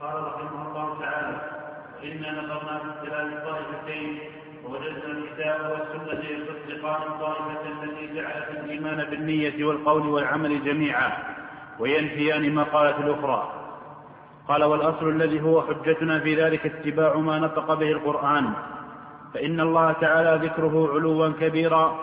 قال 0.00 0.14
رحمه 0.14 0.68
الله 0.68 1.00
تعالى 1.00 1.36
إنا 2.04 2.42
نظرنا 2.42 2.78
في 2.78 2.88
اختلاف 2.88 3.32
الطائفتين 3.32 4.18
ووجدنا 4.64 5.18
الكتاب 5.18 5.70
والسنة 5.70 6.24
يصدقان 6.24 7.02
الطائفة 7.02 7.82
التي 7.82 8.14
جعلت 8.14 8.50
الإيمان 8.50 9.04
بالنية 9.10 9.64
والقول 9.64 10.08
والعمل 10.08 10.64
جميعا 10.64 11.12
وينفيان 11.78 12.54
ما 12.54 12.62
قالت 12.62 12.98
الأخرى. 12.98 13.52
قال 14.48 14.64
والأصل 14.64 15.08
الذي 15.08 15.40
هو 15.42 15.62
حجتنا 15.62 16.20
في 16.20 16.42
ذلك 16.44 16.66
اتباع 16.66 17.16
ما 17.16 17.38
نطق 17.38 17.74
به 17.74 17.92
القرآن 17.92 18.52
فإن 19.34 19.60
الله 19.60 19.92
تعالى 19.92 20.46
ذكره 20.46 20.90
علوا 20.94 21.28
كبيرا. 21.28 21.98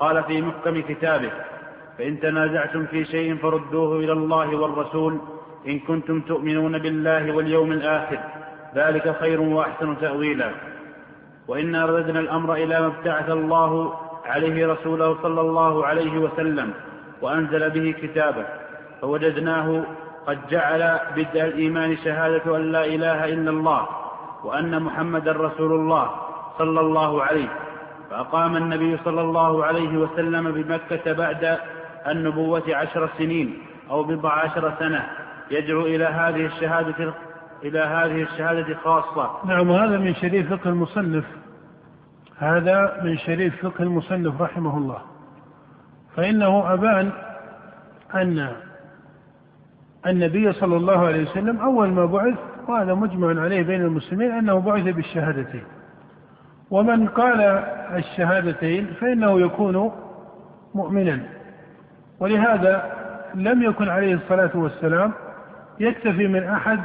قال 0.00 0.24
في 0.24 0.42
محكم 0.42 0.80
كتابه 0.80 1.32
فإن 1.98 2.20
تنازعتم 2.20 2.86
في 2.86 3.04
شيء 3.04 3.36
فردوه 3.36 3.98
إلى 3.98 4.12
الله 4.12 4.56
والرسول 4.56 5.35
إن 5.66 5.78
كنتم 5.78 6.20
تؤمنون 6.20 6.78
بالله 6.78 7.32
واليوم 7.36 7.72
الآخر 7.72 8.18
ذلك 8.74 9.16
خير 9.20 9.40
وأحسن 9.40 9.98
تأويلا. 10.00 10.50
وإنا 11.48 11.86
رددنا 11.86 12.20
الأمر 12.20 12.54
إلى 12.54 12.80
ما 12.80 12.86
ابتعث 12.86 13.30
الله 13.30 13.94
عليه 14.26 14.66
رسوله 14.66 15.22
صلى 15.22 15.40
الله 15.40 15.86
عليه 15.86 16.18
وسلم 16.18 16.74
وأنزل 17.22 17.70
به 17.70 17.94
كتابه 18.02 18.46
فوجدناه 19.00 19.84
قد 20.26 20.38
جعل 20.50 20.98
بدء 21.16 21.44
الإيمان 21.44 21.96
شهادة 21.96 22.56
أن 22.56 22.72
لا 22.72 22.84
إله 22.84 23.24
إلا 23.24 23.50
الله 23.50 23.88
وأن 24.44 24.82
محمدا 24.82 25.32
رسول 25.32 25.72
الله 25.72 26.10
صلى 26.58 26.80
الله 26.80 27.22
عليه 27.22 27.48
فأقام 28.10 28.56
النبي 28.56 28.98
صلى 29.04 29.20
الله 29.20 29.64
عليه 29.64 29.98
وسلم 29.98 30.52
بمكة 30.52 31.12
بعد 31.12 31.58
النبوة 32.06 32.62
عشر 32.68 33.08
سنين 33.18 33.58
أو 33.90 34.02
بضع 34.02 34.32
عشر 34.32 34.72
سنة. 34.78 35.06
يدعو 35.50 35.86
إلى 35.86 36.04
هذه 36.04 36.46
الشهادة 36.46 37.14
إلى 37.64 37.78
هذه 37.80 38.22
الشهادة 38.22 38.74
خاصة. 38.74 39.30
نعم 39.46 39.70
هذا 39.70 39.98
من 39.98 40.14
شريف 40.14 40.54
فقه 40.54 40.70
المصنف. 40.70 41.24
هذا 42.38 43.00
من 43.04 43.18
شريف 43.18 43.66
فقه 43.66 43.82
المصنف 43.82 44.42
رحمه 44.42 44.78
الله. 44.78 44.98
فإنه 46.16 46.72
أبان 46.72 47.12
أن 48.14 48.52
النبي 50.06 50.52
صلى 50.52 50.76
الله 50.76 51.06
عليه 51.06 51.30
وسلم 51.30 51.60
أول 51.60 51.88
ما 51.88 52.06
بعث 52.06 52.38
وهذا 52.68 52.94
مجمع 52.94 53.42
عليه 53.42 53.62
بين 53.62 53.80
المسلمين 53.80 54.30
أنه 54.30 54.58
بعث 54.60 54.84
بالشهادتين. 54.84 55.64
ومن 56.70 57.08
قال 57.08 57.40
الشهادتين 57.96 58.86
فإنه 59.00 59.40
يكون 59.40 59.92
مؤمنا. 60.74 61.20
ولهذا 62.20 62.92
لم 63.34 63.62
يكن 63.62 63.88
عليه 63.88 64.14
الصلاة 64.14 64.50
والسلام 64.54 65.12
يكتفي 65.80 66.28
من 66.28 66.42
أحد 66.42 66.80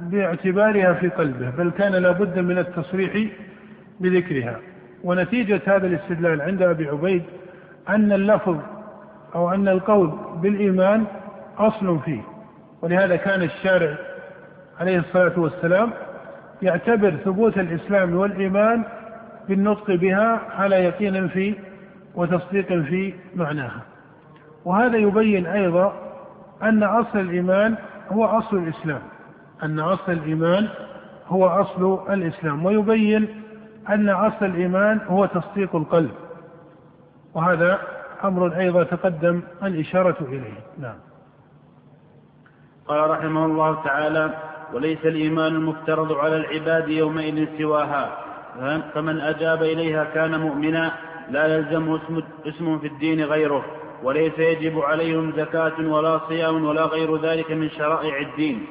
باعتبارها 0.00 0.92
في 0.92 1.08
قلبه 1.08 1.50
بل 1.50 1.70
كان 1.70 1.92
لابد 1.92 2.38
من 2.38 2.58
التصريح 2.58 3.32
بذكرها. 4.00 4.56
ونتيجة 5.04 5.60
هذا 5.66 5.86
الاستدلال 5.86 6.40
عند 6.40 6.62
أبي 6.62 6.88
عبيد 6.88 7.22
أن 7.88 8.12
اللفظ 8.12 8.58
أو 9.34 9.54
أن 9.54 9.68
القول 9.68 10.18
بالإيمان 10.42 11.04
أصل 11.58 12.00
فيه. 12.00 12.20
ولهذا 12.82 13.16
كان 13.16 13.42
الشارع 13.42 13.94
عليه 14.80 14.98
الصلاة 14.98 15.38
والسلام 15.40 15.90
يعتبر 16.62 17.10
ثبوت 17.10 17.58
الإسلام 17.58 18.16
والإيمان 18.16 18.84
بالنطق 19.48 19.90
بها 19.90 20.40
على 20.58 20.76
يقين 20.76 21.28
في 21.28 21.54
وتصديق 22.14 22.66
في 22.66 23.14
معناها. 23.34 23.82
وهذا 24.64 24.96
يبين 24.96 25.46
أيضا 25.46 25.94
أن 26.62 26.82
أصل 26.82 27.18
الإيمان 27.18 27.76
هو 28.12 28.24
أصل 28.24 28.56
الإسلام 28.56 29.02
أن 29.62 29.80
أصل 29.80 30.12
الإيمان 30.12 30.68
هو 31.28 31.46
أصل 31.46 32.12
الإسلام 32.12 32.64
ويبين 32.64 33.42
أن 33.88 34.08
أصل 34.08 34.44
الإيمان 34.44 35.00
هو 35.08 35.26
تصديق 35.26 35.76
القلب 35.76 36.10
وهذا 37.34 37.78
أمر 38.24 38.58
أيضا 38.58 38.82
تقدم 38.82 39.42
الإشارة 39.62 40.16
إليه. 40.20 40.60
نعم. 40.78 40.96
قال 42.86 43.10
رحمه 43.10 43.44
الله 43.44 43.84
تعالى 43.84 44.34
وليس 44.74 44.98
الإيمان 45.04 45.54
المفترض 45.54 46.12
على 46.12 46.36
العباد 46.36 46.88
يومئذ 46.88 47.58
سواها 47.58 48.18
فمن 48.94 49.20
أجاب 49.20 49.62
إليها 49.62 50.04
كان 50.04 50.40
مؤمنا 50.40 50.92
لا 51.30 51.46
يلزم 51.56 51.94
اسم, 51.94 52.22
اسم 52.46 52.78
في 52.78 52.86
الدين 52.86 53.24
غيره. 53.24 53.64
وليس 54.02 54.38
يجب 54.38 54.80
عليهم 54.80 55.32
زكاة 55.36 55.80
ولا 55.80 56.20
صيام 56.28 56.64
ولا 56.64 56.84
غير 56.84 57.16
ذلك 57.16 57.50
من 57.50 57.70
شرائع 57.70 58.18
الدين. 58.18 58.66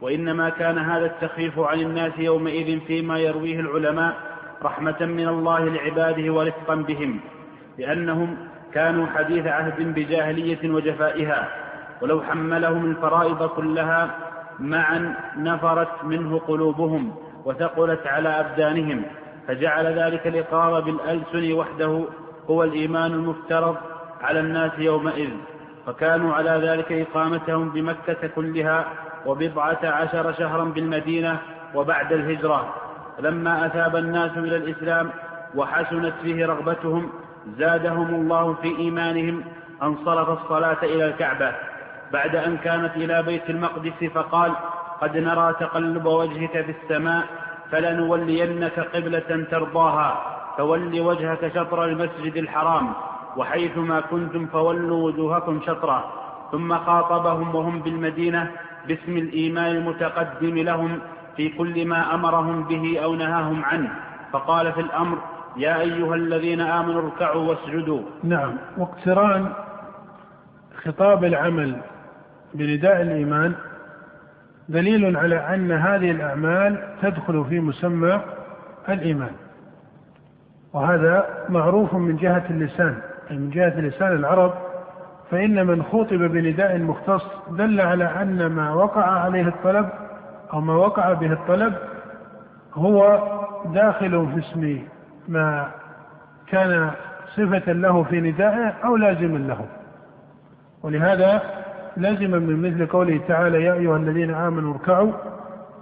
وإنما 0.00 0.48
كان 0.48 0.78
هذا 0.78 1.06
التخفيف 1.06 1.58
عن 1.58 1.80
الناس 1.80 2.12
يومئذ 2.18 2.80
فيما 2.80 3.18
يرويه 3.18 3.60
العلماء 3.60 4.16
رحمة 4.62 4.96
من 5.00 5.28
الله 5.28 5.64
لعباده 5.64 6.32
ورفقا 6.32 6.74
بهم 6.74 7.20
لأنهم 7.78 8.36
كانوا 8.74 9.06
حديث 9.06 9.46
عهد 9.46 9.94
بجاهلية 9.94 10.70
وجفائها 10.70 11.48
ولو 12.02 12.22
حملهم 12.22 12.90
الفرائض 12.90 13.42
كلها 13.48 14.10
معا 14.58 15.14
نفرت 15.36 16.04
منه 16.04 16.38
قلوبهم 16.38 17.14
وثقلت 17.44 18.06
على 18.06 18.28
أبدانهم 18.28 19.02
فجعل 19.48 19.86
ذلك 19.98 20.26
الإقرار 20.26 20.80
بالألسن 20.80 21.52
وحده 21.52 22.04
هو 22.50 22.64
الإيمان 22.64 23.12
المفترض 23.12 23.76
على 24.22 24.40
الناس 24.40 24.72
يومئذ 24.78 25.30
فكانوا 25.86 26.34
على 26.34 26.50
ذلك 26.50 26.92
إقامتهم 26.92 27.68
بمكة 27.68 28.28
كلها 28.36 28.84
وبضعة 29.26 29.78
عشر 29.82 30.32
شهرا 30.32 30.64
بالمدينة 30.64 31.38
وبعد 31.74 32.12
الهجرة. 32.12 32.74
لما 33.20 33.66
أثاب 33.66 33.96
الناس 33.96 34.38
إلى 34.38 34.56
الإسلام 34.56 35.10
وحسنت 35.54 36.14
فيه 36.22 36.46
رغبتهم 36.46 37.10
زادهم 37.58 38.14
الله 38.14 38.54
في 38.54 38.78
إيمانهم 38.78 39.44
أن 39.82 39.96
صرف 40.04 40.42
الصلاة 40.42 40.82
إلى 40.82 41.04
الكعبة. 41.04 41.52
بعد 42.12 42.36
أن 42.36 42.56
كانت 42.56 42.96
إلى 42.96 43.22
بيت 43.22 43.50
المقدس 43.50 44.04
فقال 44.14 44.52
قد 45.00 45.16
نرى 45.16 45.54
تقلب 45.60 46.06
وجهك 46.06 46.50
في 46.64 46.74
السماء 46.82 47.24
فلنولينك 47.70 48.80
قبلة 48.80 49.46
ترضاها 49.50 50.22
فول 50.56 51.00
وجهك 51.00 51.52
شطر 51.54 51.84
المسجد 51.84 52.36
الحرام. 52.36 52.94
وحيثما 53.36 54.00
كنتم 54.00 54.46
فولوا 54.46 55.02
وجوهكم 55.06 55.60
شطره 55.66 56.04
ثم 56.52 56.78
خاطبهم 56.78 57.54
وهم 57.54 57.80
بالمدينة 57.80 58.50
باسم 58.88 59.16
الإيمان 59.16 59.76
المتقدم 59.76 60.58
لهم 60.58 60.98
في 61.36 61.48
كل 61.48 61.86
ما 61.86 62.14
أمرهم 62.14 62.64
به 62.64 63.00
أو 63.04 63.14
نهاهم 63.14 63.64
عنه. 63.64 63.90
فقال 64.32 64.72
في 64.72 64.80
الأمر 64.80 65.18
يا 65.56 65.80
أيها 65.80 66.14
الذين 66.14 66.60
آمنوا 66.60 67.02
اركعوا 67.02 67.48
واسجدوا. 67.48 68.02
نعم. 68.24 68.56
واقتران 68.78 69.52
خطاب 70.84 71.24
العمل 71.24 71.80
بنداء 72.54 73.02
الإيمان 73.02 73.54
دليل 74.68 75.16
على 75.16 75.36
أن 75.54 75.72
هذه 75.72 76.10
الأعمال 76.10 76.94
تدخل 77.02 77.44
في 77.48 77.60
مسمى 77.60 78.20
الإيمان 78.88 79.32
وهذا 80.72 81.46
معروف 81.48 81.94
من 81.94 82.16
جهة 82.16 82.44
اللسان. 82.50 82.98
من 83.30 83.50
جهة 83.50 83.80
لسان 83.80 84.12
العرب 84.12 84.54
فإن 85.30 85.66
من 85.66 85.82
خوطب 85.82 86.18
بنداء 86.18 86.78
مختص 86.78 87.24
دل 87.50 87.80
على 87.80 88.04
أن 88.04 88.46
ما 88.46 88.74
وقع 88.74 89.04
عليه 89.04 89.48
الطلب 89.48 89.88
أو 90.52 90.60
ما 90.60 90.74
وقع 90.74 91.12
به 91.12 91.32
الطلب 91.32 91.74
هو 92.74 93.22
داخل 93.74 94.28
في 94.34 94.38
اسم 94.38 94.82
ما 95.28 95.70
كان 96.46 96.90
صفة 97.36 97.72
له 97.72 98.02
في 98.02 98.20
ندائه 98.20 98.74
أو 98.84 98.96
لازما 98.96 99.38
له. 99.38 99.66
ولهذا 100.82 101.42
لازما 101.96 102.38
من 102.38 102.62
مثل 102.62 102.86
قوله 102.86 103.20
تعالى 103.28 103.64
يا 103.64 103.72
أيها 103.72 103.96
الذين 103.96 104.34
آمنوا 104.34 104.74
اركعوا 104.74 105.12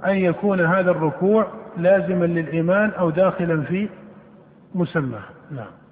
أن 0.06 0.16
يكون 0.16 0.60
هذا 0.60 0.90
الركوع 0.90 1.46
لازما 1.76 2.24
للإيمان 2.24 2.90
أو 2.90 3.10
داخلا 3.10 3.62
في 3.62 3.88
مسمى. 4.74 5.20
نعم. 5.50 5.85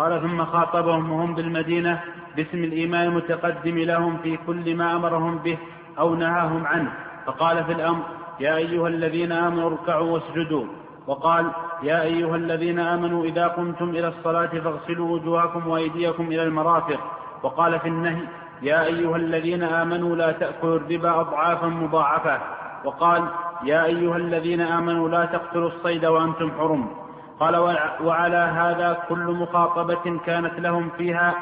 قال 0.00 0.20
ثم 0.20 0.44
خاطبهم 0.44 1.12
وهم 1.12 1.34
بالمدينة 1.34 2.00
باسم 2.36 2.64
الإيمان 2.64 3.06
المتقدم 3.06 3.78
لهم 3.78 4.16
في 4.22 4.36
كل 4.46 4.76
ما 4.76 4.96
أمرهم 4.96 5.38
به 5.38 5.58
أو 5.98 6.14
نهاهم 6.14 6.66
عنه. 6.66 6.92
فقال 7.26 7.64
في 7.64 7.72
الأمر 7.72 8.02
يا 8.40 8.56
أيها 8.56 8.88
الذين 8.88 9.32
آمنوا 9.32 9.70
اركعوا 9.70 10.10
واسجدوا. 10.10 10.64
وقال 11.06 11.46
يا 11.82 12.02
أيها 12.02 12.36
الذين 12.36 12.78
آمنوا 12.78 13.24
إذا 13.24 13.46
قمتم 13.46 13.88
إلى 13.88 14.08
الصلاة 14.08 14.46
فاغسلوا 14.46 15.08
وجوهكم 15.10 15.68
وأيديكم 15.68 16.26
إلى 16.26 16.42
المرافق. 16.42 17.00
وقال 17.42 17.80
في 17.80 17.88
النهي 17.88 18.22
يا 18.62 18.84
أيها 18.84 19.16
الذين 19.16 19.62
آمنوا 19.62 20.16
لا 20.16 20.32
تأكلوا 20.32 20.76
الربا 20.76 21.20
أضعافا 21.20 21.66
مضاعفة. 21.66 22.40
وقال 22.84 23.22
يا 23.64 23.84
أيها 23.84 24.16
الذين 24.16 24.60
آمنوا 24.60 25.08
لا 25.08 25.24
تقتلوا 25.24 25.68
الصيد 25.68 26.06
وأنتم 26.06 26.50
حرم. 26.58 27.09
قال 27.40 27.56
وعلى 28.04 28.36
هذا 28.36 28.98
كل 29.08 29.24
مخاطبة 29.24 30.18
كانت 30.26 30.60
لهم 30.60 30.88
فيها 30.98 31.34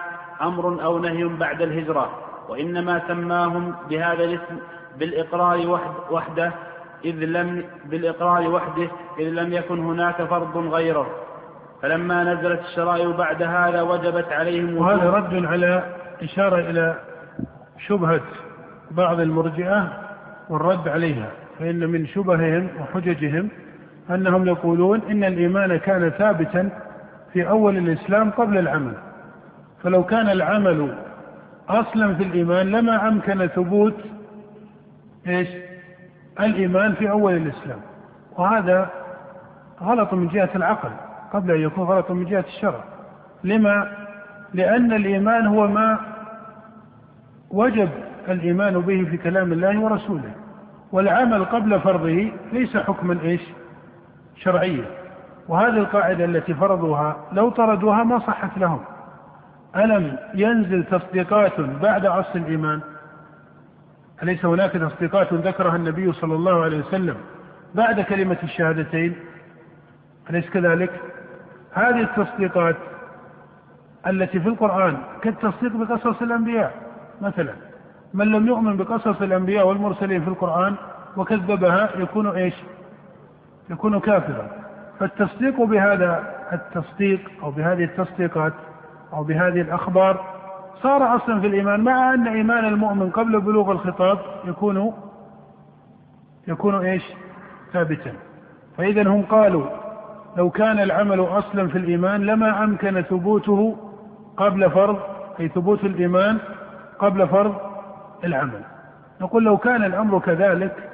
أمر 0.43 0.85
أو 0.85 0.99
نهي 0.99 1.25
بعد 1.25 1.63
الهجرة 1.63 2.11
وإنما 2.49 3.03
سماهم 3.09 3.75
بهذا 3.91 4.25
الاسم 4.25 4.59
بالإقرار 4.99 5.83
وحده 6.11 6.53
إذ 7.05 7.15
لم 7.15 7.65
بالإقرار 7.85 8.49
وحده 8.51 8.89
إذ 9.19 9.29
لم 9.29 9.53
يكن 9.53 9.79
هناك 9.79 10.23
فرض 10.23 10.57
غيره. 10.57 11.07
فلما 11.83 12.25
نزلت 12.35 12.61
الشرائع 12.61 13.11
بعد 13.11 13.43
هذا 13.43 13.83
وجبت 13.83 14.33
عليهم 14.33 14.77
وهذا 14.77 15.11
رد 15.11 15.45
على 15.45 15.83
إشارة 16.23 16.71
إلى 16.71 16.99
شبهة 17.87 18.21
بعض 18.91 19.21
المرجئة 19.21 19.93
والرد 20.49 20.89
عليها 20.89 21.31
فإن 21.59 21.89
من 21.89 22.07
شبههم 22.07 22.71
وحججهم 22.81 23.49
أنهم 24.11 24.47
يقولون 24.47 25.01
إن 25.11 25.25
الإيمان 25.25 25.77
كان 25.77 26.11
ثابتا 26.11 26.71
في 27.33 27.49
أول 27.49 27.77
الإسلام 27.77 28.31
قبل 28.31 28.59
العمل. 28.59 28.95
فلو 29.83 30.05
كان 30.05 30.31
العمل 30.31 30.95
أصلا 31.69 32.15
في 32.15 32.23
الإيمان 32.23 32.67
لما 32.67 33.09
أمكن 33.09 33.47
ثبوت 33.47 33.95
إيش؟ 35.27 35.49
الإيمان 36.41 36.95
في 36.95 37.11
أول 37.11 37.37
الإسلام. 37.37 37.79
وهذا 38.37 38.91
غلط 39.83 40.15
من 40.15 40.29
جهة 40.29 40.51
العقل 40.57 40.91
قبل 41.33 41.51
أن 41.51 41.61
يكون 41.61 41.85
غلط 41.85 42.11
من 42.11 42.25
جهة 42.25 42.45
الشرع. 42.49 42.85
لما؟ 43.45 43.91
لأن 44.55 44.93
الإيمان 44.93 45.47
هو 45.47 45.67
ما 45.67 45.99
وجب 47.51 47.89
الإيمان 48.29 48.81
به 48.81 49.05
في 49.11 49.17
كلام 49.17 49.53
الله 49.53 49.81
ورسوله. 49.81 50.31
والعمل 50.93 51.45
قبل 51.45 51.81
فرضه 51.81 52.31
ليس 52.53 52.77
حكما 52.77 53.19
إيش؟ 53.23 53.41
شرعيا 54.45 54.85
وهذه 55.49 55.77
القاعدة 55.77 56.25
التي 56.25 56.55
فرضوها 56.55 57.17
لو 57.33 57.51
طردوها 57.51 58.05
ما 58.05 58.19
صحت 58.19 58.59
لهم. 58.59 58.81
ألم 59.77 60.17
ينزل 60.35 60.85
تصديقات 60.85 61.61
بعد 61.61 62.07
عصر 62.07 62.35
الإيمان؟ 62.35 62.81
أليس 64.23 64.45
هناك 64.45 64.73
تصديقات 64.73 65.33
ذكرها 65.33 65.77
النبي 65.77 66.13
صلى 66.13 66.35
الله 66.35 66.63
عليه 66.63 66.79
وسلم 66.79 67.17
بعد 67.75 68.01
كلمة 68.01 68.37
الشهادتين؟ 68.43 69.17
أليس 70.31 70.51
كذلك؟ 70.51 70.91
هذه 71.73 72.01
التصديقات 72.01 72.77
التي 74.07 74.41
في 74.41 74.49
القرآن 74.49 74.97
كالتصديق 75.23 75.77
بقصص 75.77 76.23
الأنبياء 76.23 76.73
مثلا 77.21 77.53
من 78.15 78.27
لم 78.27 78.47
يؤمن 78.47 78.77
بقصص 78.77 79.23
الأنبياء 79.23 79.67
والمرسلين 79.67 80.23
في 80.23 80.29
القرآن 80.29 80.75
وكذبها 81.17 81.91
يكون 81.97 82.27
إيش؟ 82.27 82.55
يكون 83.71 84.01
كافرا. 84.01 84.49
فالتصديق 85.01 85.63
بهذا 85.63 86.35
التصديق 86.53 87.31
أو 87.43 87.51
بهذه 87.51 87.85
التصديقات 87.85 88.53
أو 89.13 89.25
بهذه 89.25 89.61
الأخبار 89.61 90.25
صار 90.83 91.17
أصلا 91.17 91.41
في 91.41 91.47
الإيمان 91.47 91.81
مع 91.81 92.15
أن 92.15 92.29
إيمان 92.29 92.65
المؤمن 92.65 93.11
قبل 93.11 93.41
بلوغ 93.41 93.73
الخطاب 93.73 94.19
يكون 94.45 94.93
يكون 96.49 96.75
إيش؟ 96.75 97.03
ثابتا. 97.73 98.13
فإذا 98.77 99.09
هم 99.09 99.23
قالوا 99.23 99.67
لو 100.37 100.51
كان 100.51 100.79
العمل 100.79 101.21
أصلا 101.21 101.69
في 101.69 101.79
الإيمان 101.79 102.21
لما 102.21 102.65
أمكن 102.65 103.03
ثبوته 103.03 103.77
قبل 104.37 104.71
فرض 104.71 104.99
أي 105.41 105.49
ثبوت 105.49 105.85
الإيمان 105.85 106.39
قبل 106.99 107.29
فرض 107.29 107.55
العمل. 108.25 108.63
نقول 109.21 109.45
لو 109.45 109.57
كان 109.57 109.85
الأمر 109.85 110.19
كذلك 110.19 110.91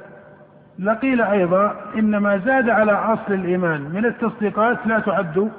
لقيل 0.79 1.21
أيضا 1.23 1.77
إن 1.97 2.17
ما 2.17 2.39
زاد 2.39 2.69
على 2.69 2.93
أصل 2.93 3.33
الإيمان 3.33 3.81
من 3.81 4.07
التصديقات 4.07 4.87
لا 4.87 4.99
تعد 4.99 5.51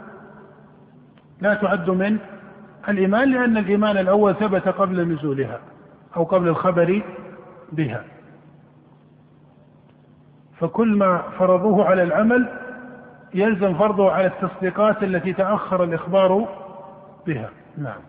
لا 1.41 1.53
تعد 1.53 1.89
من 1.89 2.17
الإيمان 2.89 3.31
لأن 3.31 3.57
الإيمان 3.57 3.97
الأول 3.97 4.35
ثبت 4.35 4.67
قبل 4.67 5.13
نزولها 5.13 5.59
أو 6.17 6.23
قبل 6.23 6.47
الخبر 6.47 7.03
بها. 7.71 8.03
فكل 10.59 10.95
ما 10.95 11.21
فرضوه 11.39 11.85
على 11.85 12.03
العمل 12.03 12.50
يلزم 13.33 13.73
فرضه 13.73 14.12
على 14.12 14.27
التصديقات 14.27 15.03
التي 15.03 15.33
تأخر 15.33 15.83
الإخبار 15.83 16.47
بها. 17.27 17.50
نعم. 17.77 18.01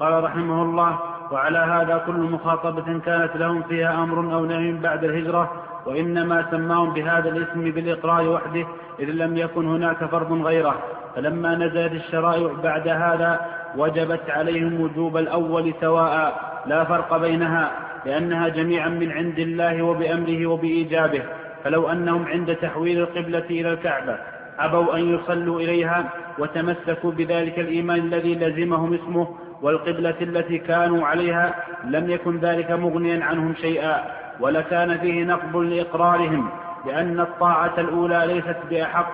قال 0.00 0.24
رحمه 0.24 0.62
الله 0.62 0.98
وعلى 1.30 1.58
هذا 1.58 2.02
كل 2.06 2.12
مخاطبة 2.12 2.98
كانت 2.98 3.36
لهم 3.36 3.62
فيها 3.62 4.02
أمر 4.02 4.34
أو 4.34 4.44
نهي 4.44 4.72
بعد 4.72 5.04
الهجرة 5.04 5.50
وإنما 5.86 6.46
سماهم 6.50 6.92
بهذا 6.92 7.28
الاسم 7.28 7.70
بالإقرار 7.70 8.28
وحده 8.28 8.66
إذ 9.00 9.10
لم 9.10 9.36
يكن 9.36 9.66
هناك 9.66 10.04
فرض 10.04 10.32
غيره. 10.32 10.74
فلما 11.16 11.54
نزلت 11.54 11.92
الشرائع 11.92 12.52
بعد 12.62 12.88
هذا 12.88 13.40
وجبت 13.76 14.30
عليهم 14.30 14.80
وجوب 14.80 15.16
الأول 15.16 15.74
سواء 15.80 16.40
لا 16.66 16.84
فرق 16.84 17.16
بينها 17.16 17.70
لأنها 18.06 18.48
جميعا 18.48 18.88
من 18.88 19.12
عند 19.12 19.38
الله 19.38 19.82
وبأمره 19.82 20.46
وبإيجابه. 20.46 21.22
فلو 21.64 21.90
أنهم 21.90 22.24
عند 22.24 22.56
تحويل 22.56 22.98
القبلة 23.00 23.44
إلى 23.50 23.72
الكعبة 23.72 24.16
أبوا 24.58 24.96
أن 24.96 25.14
يصلوا 25.14 25.60
إليها 25.60 26.10
وتمسكوا 26.38 27.10
بذلك 27.10 27.58
الإيمان 27.58 27.98
الذي 27.98 28.34
لزمهم 28.34 28.94
اسمه 28.94 29.28
والقبلة 29.62 30.16
التي 30.20 30.58
كانوا 30.58 31.06
عليها 31.06 31.54
لم 31.84 32.10
يكن 32.10 32.38
ذلك 32.38 32.70
مغنيا 32.70 33.24
عنهم 33.24 33.54
شيئا 33.54 34.04
ولكان 34.40 34.98
فيه 34.98 35.24
نقض 35.24 35.56
لإقرارهم 35.56 36.48
لأن 36.86 37.20
الطاعة 37.20 37.74
الأولى 37.78 38.22
ليست 38.26 38.56
بأحق 38.70 39.10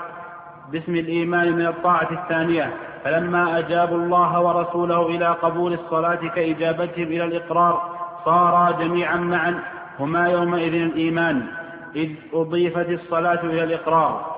باسم 0.73 0.95
الإيمان 0.95 1.53
من 1.53 1.67
الطاعة 1.67 2.09
الثانية. 2.11 2.73
فلما 3.05 3.59
أجابوا 3.59 3.97
الله 3.97 4.41
ورسوله 4.41 5.07
إلى 5.07 5.27
قبول 5.27 5.73
الصلاة 5.73 6.29
كإجابتهم 6.35 7.05
إلى 7.05 7.25
الإقرار 7.25 7.97
صارا 8.25 8.71
جميعا 8.71 9.17
معا 9.17 9.63
هما 10.01 10.29
يومئذ 10.29 10.75
الإيمان 10.75 11.47
إذ 11.97 12.11
أضيفت 12.33 12.89
الصلاة 12.89 13.41
إلى 13.41 13.65
الإقرار. 13.65 14.37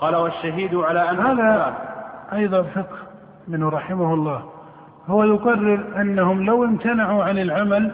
قال 0.00 0.16
والشهيد 0.16 0.74
على 0.74 1.10
أن 1.10 1.18
هذا 1.18 1.78
أيضا 2.32 2.62
فقه 2.62 2.98
منه 3.48 3.68
رحمه 3.68 4.14
الله. 4.14 4.53
هو 5.08 5.24
يقرر 5.24 6.00
أنهم 6.00 6.44
لو 6.46 6.64
امتنعوا 6.64 7.24
عن 7.24 7.38
العمل 7.38 7.92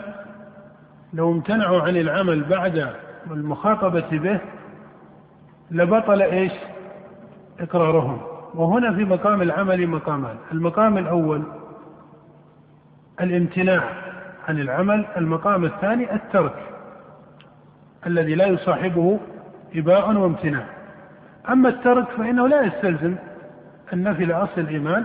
لو 1.12 1.32
امتنعوا 1.32 1.82
عن 1.82 1.96
العمل 1.96 2.44
بعد 2.44 2.92
المخاطبة 3.30 4.08
به 4.18 4.40
لبطل 5.70 6.22
إيش؟ 6.22 6.52
إقرارهم. 7.60 8.20
وهنا 8.54 8.92
في 8.92 9.04
مقام 9.04 9.42
العمل 9.42 9.86
مقامان. 9.86 10.36
المقام 10.52 10.98
الأول 10.98 11.42
الامتناع 13.20 13.82
عن 14.48 14.60
العمل 14.60 15.06
المقام 15.16 15.64
الثاني 15.64 16.14
الترك 16.14 16.54
الذي 18.06 18.34
لا 18.34 18.46
يصاحبه 18.46 19.20
إباء 19.74 20.12
وامتناع. 20.16 20.64
أما 21.48 21.68
الترك 21.68 22.08
فإنه 22.08 22.48
لا 22.48 22.62
يستلزم 22.62 23.16
النفي 23.92 24.24
لأصل 24.24 24.60
الإيمان 24.60 25.04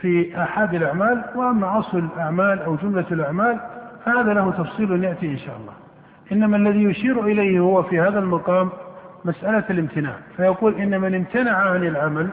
في 0.00 0.42
أحد 0.42 0.74
الأعمال 0.74 1.24
وأما 1.34 1.78
أصل 1.78 1.98
الأعمال 1.98 2.62
أو 2.62 2.76
جملة 2.76 3.06
الأعمال 3.10 3.60
فهذا 4.04 4.34
له 4.34 4.50
تفصيل 4.50 5.04
يأتي 5.04 5.26
إن 5.26 5.38
شاء 5.38 5.56
الله. 5.56 5.72
إنما 6.32 6.56
الذي 6.56 6.82
يشير 6.82 7.24
إليه 7.24 7.60
هو 7.60 7.82
في 7.82 8.00
هذا 8.00 8.18
المقام 8.18 8.70
مسألة 9.24 9.64
الامتناع. 9.70 10.14
فيقول 10.36 10.74
إن 10.74 11.00
من 11.00 11.14
امتنع 11.14 11.56
عن 11.56 11.86
العمل 11.86 12.28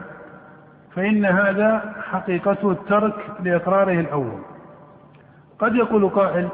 فإن 0.94 1.24
هذا 1.24 1.94
حقيقته 2.10 2.70
الترك 2.70 3.14
لإقراره 3.40 4.00
الأول. 4.00 4.40
قد 5.58 5.74
يقول 5.74 6.08
قائل 6.08 6.48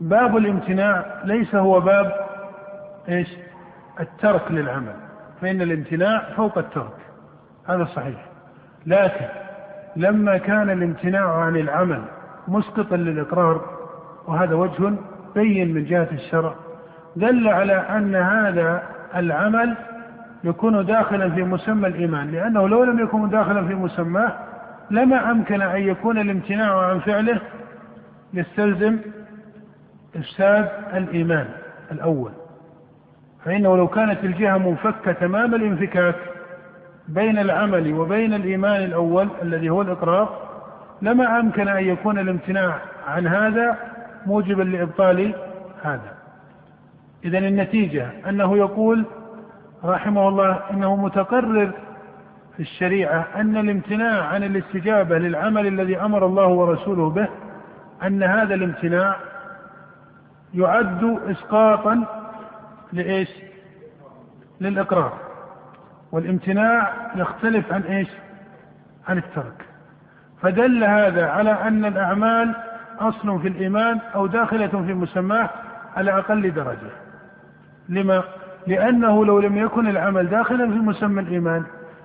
باب 0.00 0.36
الامتناع 0.36 1.20
ليس 1.24 1.54
هو 1.54 1.80
باب 1.80 2.12
إيش؟ 3.08 3.28
الترك 4.00 4.50
للعمل. 4.50 4.94
فإن 5.40 5.62
الامتناع 5.62 6.30
فوق 6.36 6.58
الترك. 6.58 6.96
هذا 7.68 7.84
صحيح. 7.84 8.33
لكن 8.86 9.24
لما 9.96 10.38
كان 10.38 10.70
الامتناع 10.70 11.34
عن 11.34 11.56
العمل 11.56 12.02
مسقطا 12.48 12.96
للإقرار 12.96 13.64
وهذا 14.26 14.54
وجه 14.54 14.92
بين 15.34 15.74
من 15.74 15.84
جهة 15.84 16.08
الشرع 16.12 16.54
دل 17.16 17.48
على 17.48 17.72
أن 17.74 18.14
هذا 18.14 18.82
العمل 19.16 19.76
يكون 20.44 20.86
داخلا 20.86 21.30
في 21.30 21.42
مسمى 21.42 21.88
الإيمان 21.88 22.30
لأنه 22.30 22.68
لو 22.68 22.84
لم 22.84 23.00
يكن 23.00 23.28
داخلا 23.28 23.66
في 23.66 23.74
مسماه 23.74 24.32
لما 24.90 25.30
أمكن 25.30 25.62
أن 25.62 25.82
يكون 25.82 26.18
الامتناع 26.18 26.78
عن 26.86 27.00
فعله 27.00 27.40
يستلزم 28.34 28.98
إفساد 30.16 30.68
الإيمان 30.94 31.46
الأول. 31.92 32.30
فإنه 33.44 33.76
لو 33.76 33.88
كانت 33.88 34.24
الجهة 34.24 34.58
منفكة 34.58 35.12
تمام 35.12 35.54
الانفكاك 35.54 36.14
بين 37.08 37.38
العمل 37.38 37.94
وبين 37.94 38.34
الإيمان 38.34 38.82
الأول 38.84 39.28
الذي 39.42 39.70
هو 39.70 39.82
الإقرار 39.82 40.38
لما 41.02 41.40
أمكن 41.40 41.68
أن 41.68 41.84
يكون 41.84 42.18
الامتناع 42.18 42.78
عن 43.06 43.26
هذا 43.26 43.78
موجبا 44.26 44.62
لإبطال 44.62 45.34
هذا 45.82 46.14
إذا 47.24 47.38
النتيجة 47.38 48.10
أنه 48.28 48.56
يقول 48.56 49.04
رحمه 49.84 50.28
الله 50.28 50.60
إنه 50.70 50.96
متقرر 50.96 51.72
في 52.56 52.60
الشريعة 52.60 53.26
أن 53.36 53.56
الامتناع 53.56 54.24
عن 54.24 54.42
الاستجابة 54.42 55.18
للعمل 55.18 55.66
الذي 55.66 56.00
أمر 56.00 56.26
الله 56.26 56.46
ورسوله 56.46 57.10
به 57.10 57.28
أن 58.02 58.22
هذا 58.22 58.54
الامتناع 58.54 59.16
يعد 60.54 61.18
إسقاطا 61.30 62.04
لإيش؟ 62.92 63.28
للإقرار 64.60 65.23
والامتناع 66.14 66.92
يختلف 67.16 67.72
عن 67.72 67.82
إيش؟ 67.82 68.08
عن 69.08 69.18
الترك 69.18 69.66
فدل 70.42 70.84
هذا 70.84 71.26
على 71.26 71.50
أن 71.50 71.84
الأعمال 71.84 72.54
أصل 72.98 73.40
في 73.40 73.48
الإيمان 73.48 74.00
أو 74.14 74.26
داخلة 74.26 74.66
في 74.66 74.94
مسماه 74.94 75.50
على 75.96 76.18
أقل 76.18 76.50
درجة 76.50 76.90
لما؟ 77.88 78.22
لأنه 78.66 79.24
لو 79.24 79.40
لم 79.40 79.56
يكن 79.56 79.88
العمل 79.88 80.28
داخلا 80.28 80.66
في 80.66 80.78
مسمى 80.78 81.20
الإيمان 81.20 81.64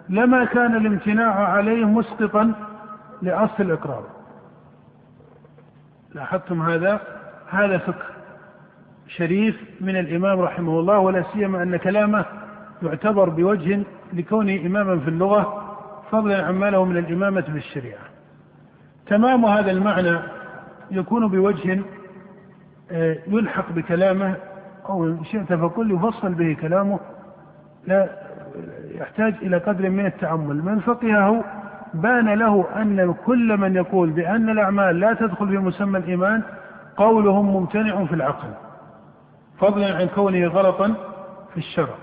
لما 0.10 0.46
كان 0.46 0.76
الامتناع 0.76 1.50
عليه 1.50 1.86
مسقطا 1.86 2.54
لأصل 3.22 3.64
الإقرار 3.64 4.04
لاحظتم 6.14 6.62
هذا 6.62 7.00
هذا 7.50 7.78
فقه 7.78 8.06
شريف 9.08 9.56
من 9.82 10.00
الإمام 10.00 10.40
رحمه 10.40 10.80
الله 10.80 10.98
ولا 11.00 11.24
سيما 11.34 11.64
أن 11.64 11.78
كلامه 11.78 12.26
يعتبر 12.84 13.30
بوجه 13.30 13.84
لكونه 14.14 14.56
إماما 14.56 15.00
في 15.00 15.08
اللغة 15.08 15.76
فضلا 16.12 16.46
عما 16.46 16.70
له 16.70 16.86
من 16.86 16.98
الإمامة 16.98 17.42
في 17.42 17.58
الشريعة. 17.58 18.02
تمام 19.08 19.46
هذا 19.46 19.72
المعنى 19.72 20.20
يكون 20.92 21.28
بوجه 21.28 21.80
آه، 22.92 23.18
يلحق 23.28 23.72
بكلامه 23.72 24.36
أو 24.90 25.06
إن 25.06 25.24
شئت 25.24 25.54
فقل 25.54 25.92
يفصل 25.92 26.34
به 26.34 26.58
كلامه 26.62 27.00
لا 27.88 28.10
يحتاج 28.92 29.36
إلى 29.42 29.58
قدر 29.58 29.90
من 29.90 30.06
التأمل. 30.06 30.66
من 30.66 30.80
فقهه 30.80 31.44
بان 31.94 32.34
له 32.34 32.66
أن 32.76 33.16
كل 33.26 33.58
من 33.58 33.76
يقول 33.76 34.10
بأن 34.10 34.50
الأعمال 34.50 35.00
لا 35.00 35.14
تدخل 35.14 35.48
في 35.48 35.58
مسمى 35.58 36.00
الإيمان 36.00 36.44
قولهم 36.98 37.46
ممتنع 37.46 38.06
في 38.06 38.16
العقل 38.16 38.50
فضلا 39.60 39.96
عن 39.98 40.08
كونه 40.08 40.48
غلطا 40.48 40.96
في 41.54 41.58
الشرع. 41.58 41.96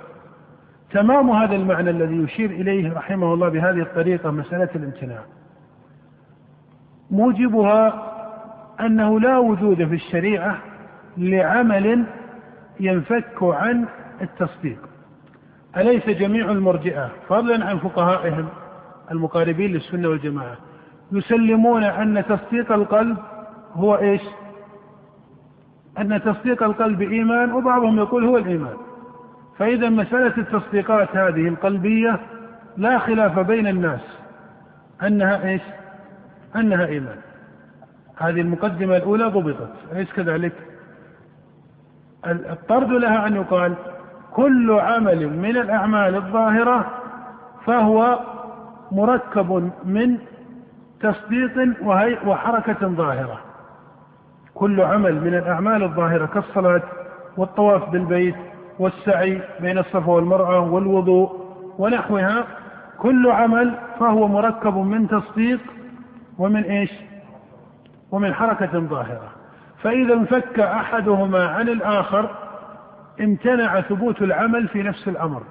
تمام 0.91 1.31
هذا 1.31 1.57
المعنى 1.57 1.91
الذي 1.91 2.17
يشير 2.17 2.51
إليه 2.51 2.93
رحمه 2.93 3.35
الله 3.35 3.49
بهذه 3.49 3.83
الطريقة 3.83 4.31
مسألة 4.31 4.69
الامتناع. 4.75 5.21
موجبها 7.11 8.13
أنه 8.81 9.21
لا 9.21 9.39
وجود 9.39 9.85
في 9.85 9.95
الشريعة 9.95 10.59
لعمل 11.17 12.07
ينفك 12.81 13.43
عن 13.43 13.87
التصديق. 14.23 14.79
أليس 15.77 16.09
جميع 16.09 16.51
المرجئة 16.51 17.11
فضلا 17.29 17.67
عن 17.67 17.79
فقهائهم 17.79 18.49
المقاربين 19.11 19.73
للسنة 19.73 20.09
والجماعة 20.09 20.57
يسلمون 21.13 21.85
أن 21.85 22.25
تصديق 22.29 22.73
القلب 22.73 23.17
هو 23.75 23.97
إيش؟ 23.97 24.23
أن 25.99 26.23
تصديق 26.23 26.63
القلب 26.63 27.03
إيمان 27.03 27.53
وبعضهم 27.53 27.99
يقول 27.99 28.25
هو 28.25 28.37
الإيمان. 28.37 28.77
فإذا 29.59 29.89
مسألة 29.89 30.37
التصديقات 30.39 31.17
هذه 31.17 31.49
القلبية 31.49 32.21
لا 32.77 32.99
خلاف 32.99 33.39
بين 33.39 33.67
الناس. 33.67 34.01
أنها 35.03 35.49
إيش؟ 35.49 35.63
أنها 36.57 36.87
إيمان. 36.87 37.19
هذه 38.17 38.41
المقدمة 38.41 38.97
الأولى 38.97 39.25
ضبطت. 39.25 39.73
أليس 39.93 40.13
كذلك؟ 40.13 40.53
الطرد 42.27 42.91
لها 42.91 43.27
أن 43.27 43.37
يقال 43.37 43.75
كل 44.33 44.71
عمل 44.71 45.39
من 45.39 45.57
الأعمال 45.57 46.15
الظاهرة 46.15 46.93
فهو 47.67 48.21
مركب 48.93 49.73
من 49.85 50.19
تصديق 51.01 51.75
وحركة 52.27 52.89
ظاهرة. 52.89 53.41
كل 54.55 54.81
عمل 54.81 55.15
من 55.15 55.35
الأعمال 55.35 55.83
الظاهرة 55.83 56.27
كالصلاة 56.27 56.83
والطواف 57.37 57.91
بالبيت 57.91 58.37
والسعي 58.79 59.43
بين 59.61 59.79
الصفا 59.79 60.13
والمرأة 60.13 60.61
والوضوء 60.61 61.47
ونحوها 61.79 62.47
كل 62.99 63.31
عمل 63.31 63.79
فهو 64.01 64.29
مركب 64.29 64.77
من 64.77 65.09
تصديق 65.09 65.61
ومن 66.39 66.63
إيش؟ 66.63 66.91
ومن 68.11 68.35
حركة 68.35 68.81
ظاهرة. 68.81 69.31
فإذا 69.83 70.15
انفك 70.15 70.61
أحدهما 70.61 71.47
عن 71.47 71.69
الآخر 71.69 72.31
امتنع 73.21 73.81
ثبوت 73.81 74.23
العمل 74.23 74.69
في 74.69 74.83
نفس 74.83 75.09
الأمر. 75.09 75.43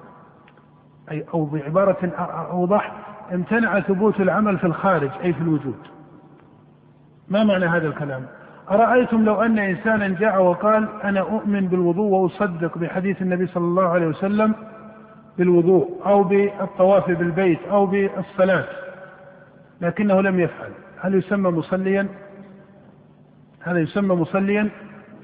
أي 1.10 1.24
أو 1.34 1.44
بعبارة 1.44 2.12
أوضح 2.50 2.92
امتنع 3.32 3.80
ثبوت 3.80 4.20
العمل 4.20 4.58
في 4.58 4.66
الخارج 4.66 5.10
أي 5.24 5.32
في 5.32 5.40
الوجود. 5.40 5.78
ما 7.28 7.44
معنى 7.44 7.66
هذا 7.66 7.88
الكلام؟ 7.88 8.26
أرأيتم 8.70 9.24
لو 9.24 9.42
أن 9.42 9.58
إنسانا 9.58 10.08
جاء 10.08 10.42
وقال 10.42 10.88
أنا 11.04 11.20
أؤمن 11.20 11.68
بالوضوء 11.68 12.06
وأصدق 12.06 12.78
بحديث 12.78 13.22
النبي 13.22 13.46
صلى 13.46 13.64
الله 13.64 13.88
عليه 13.88 14.06
وسلم 14.06 14.54
بالوضوء 15.38 16.00
أو 16.06 16.22
بالطواف 16.22 17.10
بالبيت 17.10 17.58
أو 17.70 17.86
بالصلاة 17.86 18.64
لكنه 19.80 20.20
لم 20.20 20.40
يفعل. 20.40 20.70
هل 21.00 21.14
يسمى 21.14 21.50
مصليا؟ 21.50 22.08
هذا 23.62 23.78
يسمى 23.78 24.14
مصليا؟ 24.14 24.68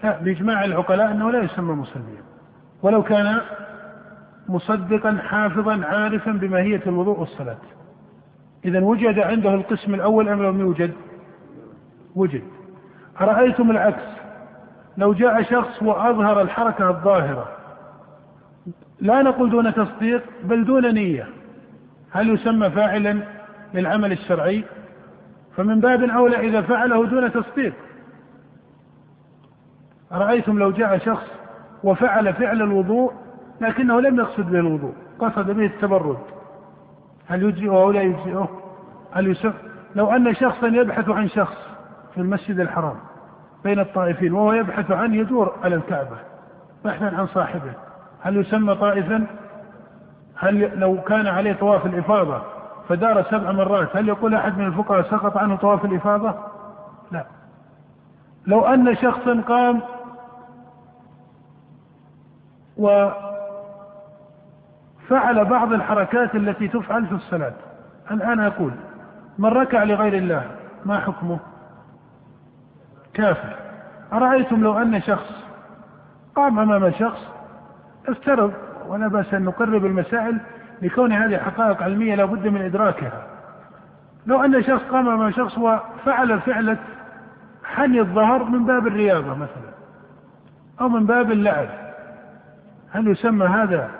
لا 0.04 0.18
بإجماع 0.18 0.64
العقلاء 0.64 1.10
أنه 1.10 1.30
لا 1.30 1.42
يسمى 1.42 1.74
مصليا. 1.74 2.22
ولو 2.82 3.02
كان 3.02 3.40
مصدقا 4.48 5.18
حافظا 5.28 5.84
عارفا 5.84 6.32
بماهية 6.32 6.80
الوضوء 6.86 7.20
والصلاة. 7.20 7.58
إذا 8.64 8.80
وجد 8.80 9.18
عنده 9.18 9.54
القسم 9.54 9.94
الأول 9.94 10.28
أم 10.28 10.42
لم 10.42 10.60
يوجد؟ 10.60 10.92
وجد. 12.16 12.42
أرأيتم 13.20 13.70
العكس؟ 13.70 14.02
لو 14.96 15.12
جاء 15.12 15.42
شخص 15.42 15.82
وأظهر 15.82 16.42
الحركة 16.42 16.90
الظاهرة. 16.90 17.48
لا 19.00 19.22
نقول 19.22 19.50
دون 19.50 19.74
تصديق 19.74 20.22
بل 20.44 20.64
دون 20.64 20.94
نية. 20.94 21.26
هل 22.10 22.30
يسمى 22.34 22.70
فاعلا 22.70 23.18
للعمل 23.74 24.12
الشرعي؟ 24.12 24.64
فمن 25.56 25.80
باب 25.80 26.02
أولى 26.02 26.40
إذا 26.40 26.62
فعله 26.62 27.06
دون 27.06 27.32
تصديق. 27.32 27.74
أرأيتم 30.12 30.58
لو 30.58 30.70
جاء 30.70 30.98
شخص 30.98 31.26
وفعل 31.84 32.34
فعل 32.34 32.62
الوضوء 32.62 33.12
لكنه 33.60 34.00
لم 34.00 34.18
يقصد 34.18 34.50
به 34.50 34.58
الوضوء 34.58 34.94
قصد 35.18 35.50
به 35.50 35.66
التبرد. 35.66 36.18
هل 37.28 37.42
يجزئه 37.42 37.70
أو 37.70 37.90
لا 37.90 38.02
يجزئه؟ 38.02 38.48
هل 39.12 39.26
يسمى؟ 39.26 39.52
لو 39.94 40.10
أن 40.10 40.34
شخصا 40.34 40.66
يبحث 40.66 41.08
عن 41.08 41.28
شخص 41.28 41.71
في 42.14 42.20
المسجد 42.20 42.60
الحرام 42.60 42.96
بين 43.64 43.80
الطائفين 43.80 44.32
وهو 44.32 44.52
يبحث 44.52 44.90
عنه 44.90 45.16
يدور 45.16 45.54
على 45.64 45.74
الكعبة 45.74 46.16
بحثا 46.84 47.04
عن 47.04 47.26
صاحبه. 47.26 47.72
هل 48.20 48.36
يسمى 48.36 48.74
طائفا؟ 48.74 49.26
هل 50.36 50.78
لو 50.78 51.00
كان 51.00 51.26
عليه 51.26 51.52
طواف 51.52 51.86
الإفاضة 51.86 52.42
فدار 52.88 53.22
سبع 53.22 53.52
مرات 53.52 53.96
هل 53.96 54.08
يقول 54.08 54.34
أحد 54.34 54.58
من 54.58 54.66
الفقهاء 54.66 55.02
سقط 55.02 55.36
عنه 55.36 55.56
طواف 55.56 55.84
الإفاضة؟ 55.84 56.34
لا. 57.12 57.24
لو 58.46 58.66
أن 58.66 58.96
شخصا 58.96 59.40
قام 59.48 59.80
وفعل 62.76 63.14
بعض 65.44 65.72
الحركات 65.72 66.34
التي 66.34 66.68
تفعل 66.68 67.06
في 67.06 67.12
الصلاة 67.12 67.52
الآن 68.10 68.40
أقول 68.40 68.72
من 69.38 69.48
ركع 69.48 69.82
لغير 69.82 70.14
الله 70.14 70.42
ما 70.84 71.00
حكمه؟ 71.00 71.38
كافر. 73.14 73.56
أرأيتم 74.12 74.62
لو 74.62 74.78
أن 74.78 75.02
شخص 75.02 75.32
قام 76.34 76.58
أمام 76.58 76.92
شخص 76.92 77.28
افترض 78.08 78.52
ولا 78.88 79.08
بأس 79.08 79.34
أن 79.34 79.44
نقرب 79.44 79.86
المسائل 79.86 80.38
لكون 80.82 81.12
هذه 81.12 81.36
حقائق 81.38 81.82
علمية 81.82 82.14
لا 82.14 82.24
بد 82.24 82.48
من 82.48 82.62
إدراكها. 82.62 83.26
لو 84.26 84.44
أن 84.44 84.62
شخص 84.62 84.82
قام 84.82 85.08
أمام 85.08 85.30
شخص 85.30 85.58
وفعل 85.58 86.40
فعلة 86.40 86.76
حني 87.64 88.00
الظهر 88.00 88.44
من 88.44 88.66
باب 88.66 88.86
الرياضة 88.86 89.34
مثلا 89.34 89.72
أو 90.80 90.88
من 90.88 91.06
باب 91.06 91.32
اللعب. 91.32 91.68
هل 92.90 93.08
يسمى 93.08 93.46
هذا 93.46 93.90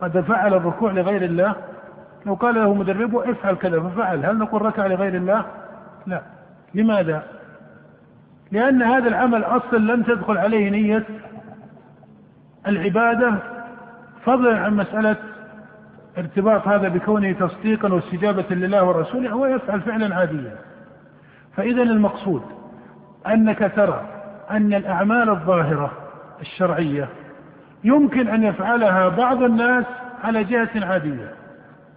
قد 0.00 0.20
فعل 0.20 0.54
الركوع 0.54 0.92
لغير 0.92 1.22
الله؟ 1.22 1.54
لو 2.26 2.34
قال 2.34 2.54
له 2.54 2.74
مدربه 2.74 3.30
افعل 3.30 3.54
كذا 3.54 3.80
ففعل 3.80 4.26
هل 4.26 4.38
نقول 4.38 4.62
ركع 4.62 4.86
لغير 4.86 5.14
الله؟ 5.14 5.44
لا. 6.06 6.22
لماذا؟ 6.74 7.22
لأن 8.52 8.82
هذا 8.82 9.08
العمل 9.08 9.44
أصلا 9.44 9.78
لم 9.78 10.02
تدخل 10.02 10.38
عليه 10.38 10.70
نية 10.70 11.04
العبادة 12.66 13.34
فضلا 14.24 14.58
عن 14.58 14.76
مسألة 14.76 15.16
ارتباط 16.18 16.68
هذا 16.68 16.88
بكونه 16.88 17.32
تصديقا 17.32 17.92
واستجابة 17.92 18.44
لله 18.50 18.84
ورسوله 18.84 19.30
هو 19.30 19.46
يفعل 19.46 19.80
فعلا 19.80 20.16
عاديا. 20.16 20.56
فإذا 21.56 21.82
المقصود 21.82 22.42
أنك 23.26 23.72
ترى 23.76 24.06
أن 24.50 24.74
الأعمال 24.74 25.30
الظاهرة 25.30 25.92
الشرعية 26.40 27.08
يمكن 27.84 28.28
أن 28.28 28.42
يفعلها 28.42 29.08
بعض 29.08 29.42
الناس 29.42 29.84
على 30.24 30.44
جهة 30.44 30.86
عادية. 30.86 31.34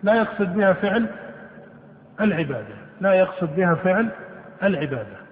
لا 0.03 0.15
يقصد 0.15 0.53
بها 0.53 0.73
فعل 0.73 1.05
العبادة 2.21 2.75
لا 3.01 3.13
يقصد 3.13 3.55
بها 3.55 3.75
فعل 3.75 4.09
العبادة. 4.63 5.22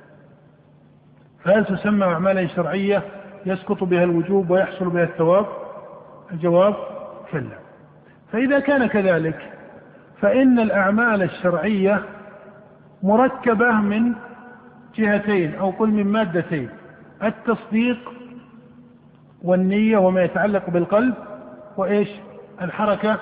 فهل 1.43 1.65
تسمى 1.65 2.05
أعمالا 2.05 2.47
شرعية 2.47 3.03
يسقط 3.45 3.83
بها 3.83 4.03
الوجوب 4.03 4.49
ويحصل 4.49 4.89
بها 4.89 5.03
الثواب؟ 5.03 5.45
الجواب 6.31 6.75
كلا. 7.31 7.57
فإذا 8.31 8.59
كان 8.59 8.85
كذلك 8.85 9.51
فإن 10.21 10.59
الأعمال 10.59 11.23
الشرعية 11.23 12.03
مركبة 13.03 13.71
من 13.71 14.13
جهتين 14.95 15.55
أو 15.55 15.69
قل 15.69 15.89
من 15.89 16.07
مادتين 16.07 16.69
التصديق 17.23 18.13
والنية 19.43 19.97
وما 19.97 20.23
يتعلق 20.23 20.69
بالقلب 20.69 21.13
وإيش؟ 21.77 22.09
الحركة 22.61 23.19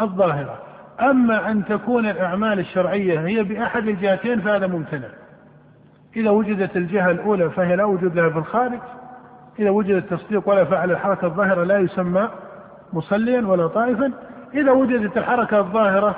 الظاهرة. 0.00 0.58
أما 1.00 1.50
أن 1.50 1.64
تكون 1.64 2.06
الأعمال 2.06 2.58
الشرعية 2.58 3.20
هي 3.20 3.42
بأحد 3.42 3.88
الجهتين 3.88 4.40
فهذا 4.40 4.66
ممتنع. 4.66 5.08
إذا 6.16 6.30
وجدت 6.30 6.76
الجهة 6.76 7.10
الأولى 7.10 7.50
فهي 7.50 7.76
لا 7.76 7.84
وجود 7.84 8.14
لها 8.14 8.30
في 8.30 8.38
الخارج 8.38 8.78
إذا 9.58 9.70
وجد 9.70 9.90
التصديق 9.90 10.48
ولا 10.48 10.64
فعل 10.64 10.90
الحركة 10.90 11.26
الظاهرة 11.26 11.64
لا 11.64 11.78
يسمى 11.78 12.28
مصليا 12.92 13.46
ولا 13.46 13.66
طائفا 13.66 14.12
إذا 14.54 14.70
وجدت 14.70 15.16
الحركة 15.16 15.58
الظاهرة 15.58 16.16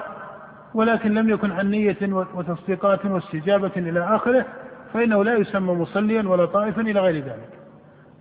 ولكن 0.75 1.15
لم 1.15 1.31
يكن 1.31 1.53
عن 1.53 1.71
نية 1.71 1.97
وتصديقات 2.13 3.07
واستجابة 3.07 3.73
إلى 3.77 4.17
آخره 4.17 4.47
فإنه 4.95 5.25
لا 5.25 5.35
يسمى 5.35 5.75
مصليا 5.75 6.29
ولا 6.29 6.47
طائفا 6.47 6.81
إلى 6.81 7.01
غير 7.01 7.25
ذلك. 7.25 7.49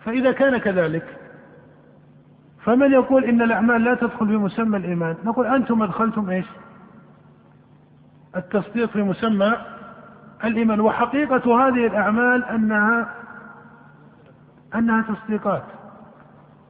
فإذا 0.05 0.31
كان 0.31 0.57
كذلك 0.57 1.17
فمن 2.63 2.91
يقول 2.91 3.25
إن 3.25 3.41
الأعمال 3.41 3.83
لا 3.83 3.95
تدخل 3.95 4.27
في 4.27 4.37
مسمى 4.37 4.77
الإيمان؟ 4.77 5.15
نقول 5.25 5.45
أنتم 5.45 5.83
أدخلتم 5.83 6.29
إيش؟ 6.29 6.45
التصديق 8.35 8.89
في 8.89 9.01
مسمى 9.01 9.55
الإيمان. 10.43 10.79
وحقيقة 10.79 11.67
هذه 11.67 11.87
الأعمال 11.87 12.45
أنها 12.45 13.07
أنها 14.75 15.01
تصديقات 15.01 15.63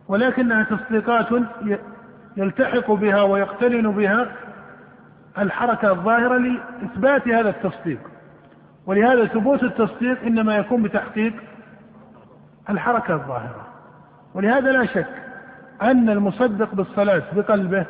ولكنها 0.07 0.63
تصديقات 0.63 1.27
يلتحق 2.37 2.91
بها 2.91 3.21
ويقترن 3.21 3.91
بها 3.91 4.27
الحركة 5.37 5.91
الظاهرة 5.91 6.37
لإثبات 6.37 7.27
هذا 7.27 7.49
التصديق. 7.49 7.99
ولهذا 8.85 9.25
ثبوت 9.25 9.63
التصديق 9.63 10.23
إنما 10.23 10.57
يكون 10.57 10.83
بتحقيق 10.83 11.33
الحركة 12.69 13.13
الظاهرة. 13.13 13.67
ولهذا 14.33 14.71
لا 14.71 14.85
شك 14.85 15.07
أن 15.81 16.09
المصدق 16.09 16.75
بالصلاة 16.75 17.23
بقلبه 17.33 17.85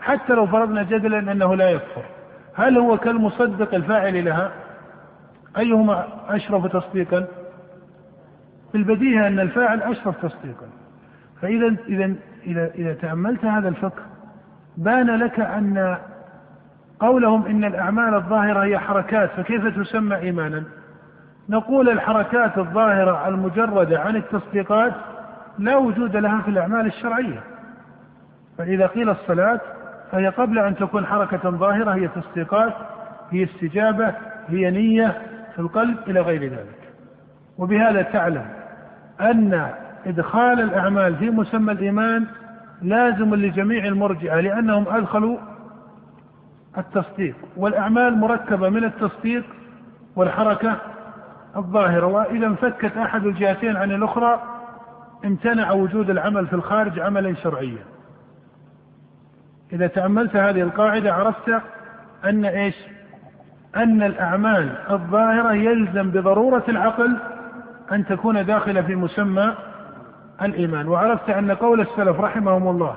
حتى 0.00 0.32
لو 0.32 0.46
فرضنا 0.46 0.82
جدلا 0.82 1.18
أنه 1.32 1.54
لا 1.54 1.70
يكفر. 1.70 2.04
هل 2.54 2.78
هو 2.78 2.98
كالمصدق 2.98 3.74
الفاعل 3.74 4.24
لها؟ 4.24 4.52
أيهما 5.58 6.06
أشرف 6.28 6.66
تصديقا؟ 6.66 7.26
في 8.72 8.78
البديهة 8.78 9.26
أن 9.26 9.40
الفاعل 9.40 9.82
أشرف 9.82 10.16
تصديقا. 10.26 10.66
فإذا 11.42 11.76
إذا 11.88 12.14
إذا 12.46 12.70
إذا 12.74 12.92
تأملت 12.92 13.44
هذا 13.44 13.68
الفقه 13.68 14.02
بان 14.76 15.10
لك 15.10 15.40
أن 15.40 15.96
قولهم 17.00 17.46
إن 17.46 17.64
الأعمال 17.64 18.14
الظاهرة 18.14 18.64
هي 18.64 18.78
حركات 18.78 19.30
فكيف 19.30 19.78
تسمى 19.78 20.16
إيمانا؟ 20.16 20.64
نقول 21.48 21.88
الحركات 21.88 22.58
الظاهرة 22.58 23.28
المجردة 23.28 24.00
عن 24.00 24.16
التصديقات 24.16 24.92
لا 25.58 25.76
وجود 25.76 26.16
لها 26.16 26.42
في 26.42 26.48
الأعمال 26.48 26.86
الشرعية. 26.86 27.40
فإذا 28.58 28.86
قيل 28.86 29.10
الصلاة 29.10 29.60
فهي 30.12 30.28
قبل 30.28 30.58
أن 30.58 30.76
تكون 30.76 31.06
حركة 31.06 31.50
ظاهرة 31.50 31.94
هي 31.94 32.08
تصديقات 32.08 32.72
هي 33.30 33.44
استجابة 33.44 34.14
هي 34.48 34.70
نية 34.70 35.22
في 35.56 35.62
القلب 35.62 35.98
إلى 36.08 36.20
غير 36.20 36.42
ذلك. 36.42 36.92
وبهذا 37.58 38.02
تعلم 38.02 38.46
أن 39.20 39.70
إدخال 40.06 40.60
الأعمال 40.60 41.16
في 41.16 41.30
مسمى 41.30 41.72
الإيمان 41.72 42.26
لازم 42.82 43.34
لجميع 43.34 43.84
المرجئة 43.84 44.40
لأنهم 44.40 44.88
أدخلوا 44.88 45.38
التصديق 46.78 47.36
والأعمال 47.56 48.18
مركبة 48.18 48.68
من 48.68 48.84
التصديق 48.84 49.44
والحركة 50.16 50.76
الظاهرة. 51.56 52.06
وإذا 52.06 52.46
انفكت 52.46 52.96
أحد 52.96 53.26
الجهتين 53.26 53.76
عن 53.76 53.90
الأخرى 53.90 54.42
امتنع 55.24 55.72
وجود 55.72 56.10
العمل 56.10 56.46
في 56.46 56.52
الخارج 56.52 57.00
عملا 57.00 57.34
شرعيا. 57.34 57.84
إذا 59.72 59.86
تأملت 59.86 60.36
هذه 60.36 60.62
القاعدة 60.62 61.14
عرفت 61.14 61.62
أن 62.24 62.44
إيش؟ 62.44 62.95
أن 63.76 64.02
الأعمال 64.02 64.72
الظاهرة 64.90 65.52
يلزم 65.52 66.10
بضرورة 66.10 66.64
العقل 66.68 67.16
أن 67.92 68.06
تكون 68.06 68.46
داخلة 68.46 68.82
في 68.82 68.94
مسمى 68.94 69.54
الإيمان. 70.42 70.88
وعرفت 70.88 71.30
أن 71.30 71.50
قول 71.50 71.80
السلف 71.80 72.20
رحمهم 72.20 72.68
الله 72.68 72.94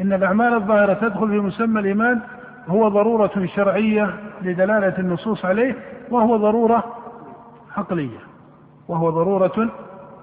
إن 0.00 0.12
الأعمال 0.12 0.54
الظاهرة 0.54 0.94
تدخل 0.94 1.28
في 1.28 1.40
مسمى 1.40 1.80
الإيمان 1.80 2.20
هو 2.68 2.88
ضرورة 2.88 3.46
شرعية 3.56 4.14
لدلالة 4.42 4.98
النصوص 4.98 5.44
عليه 5.44 5.74
وهو 6.10 6.36
ضرورة 6.36 6.84
عقلية 7.76 8.18
وهو 8.88 9.10
ضرورة. 9.10 9.68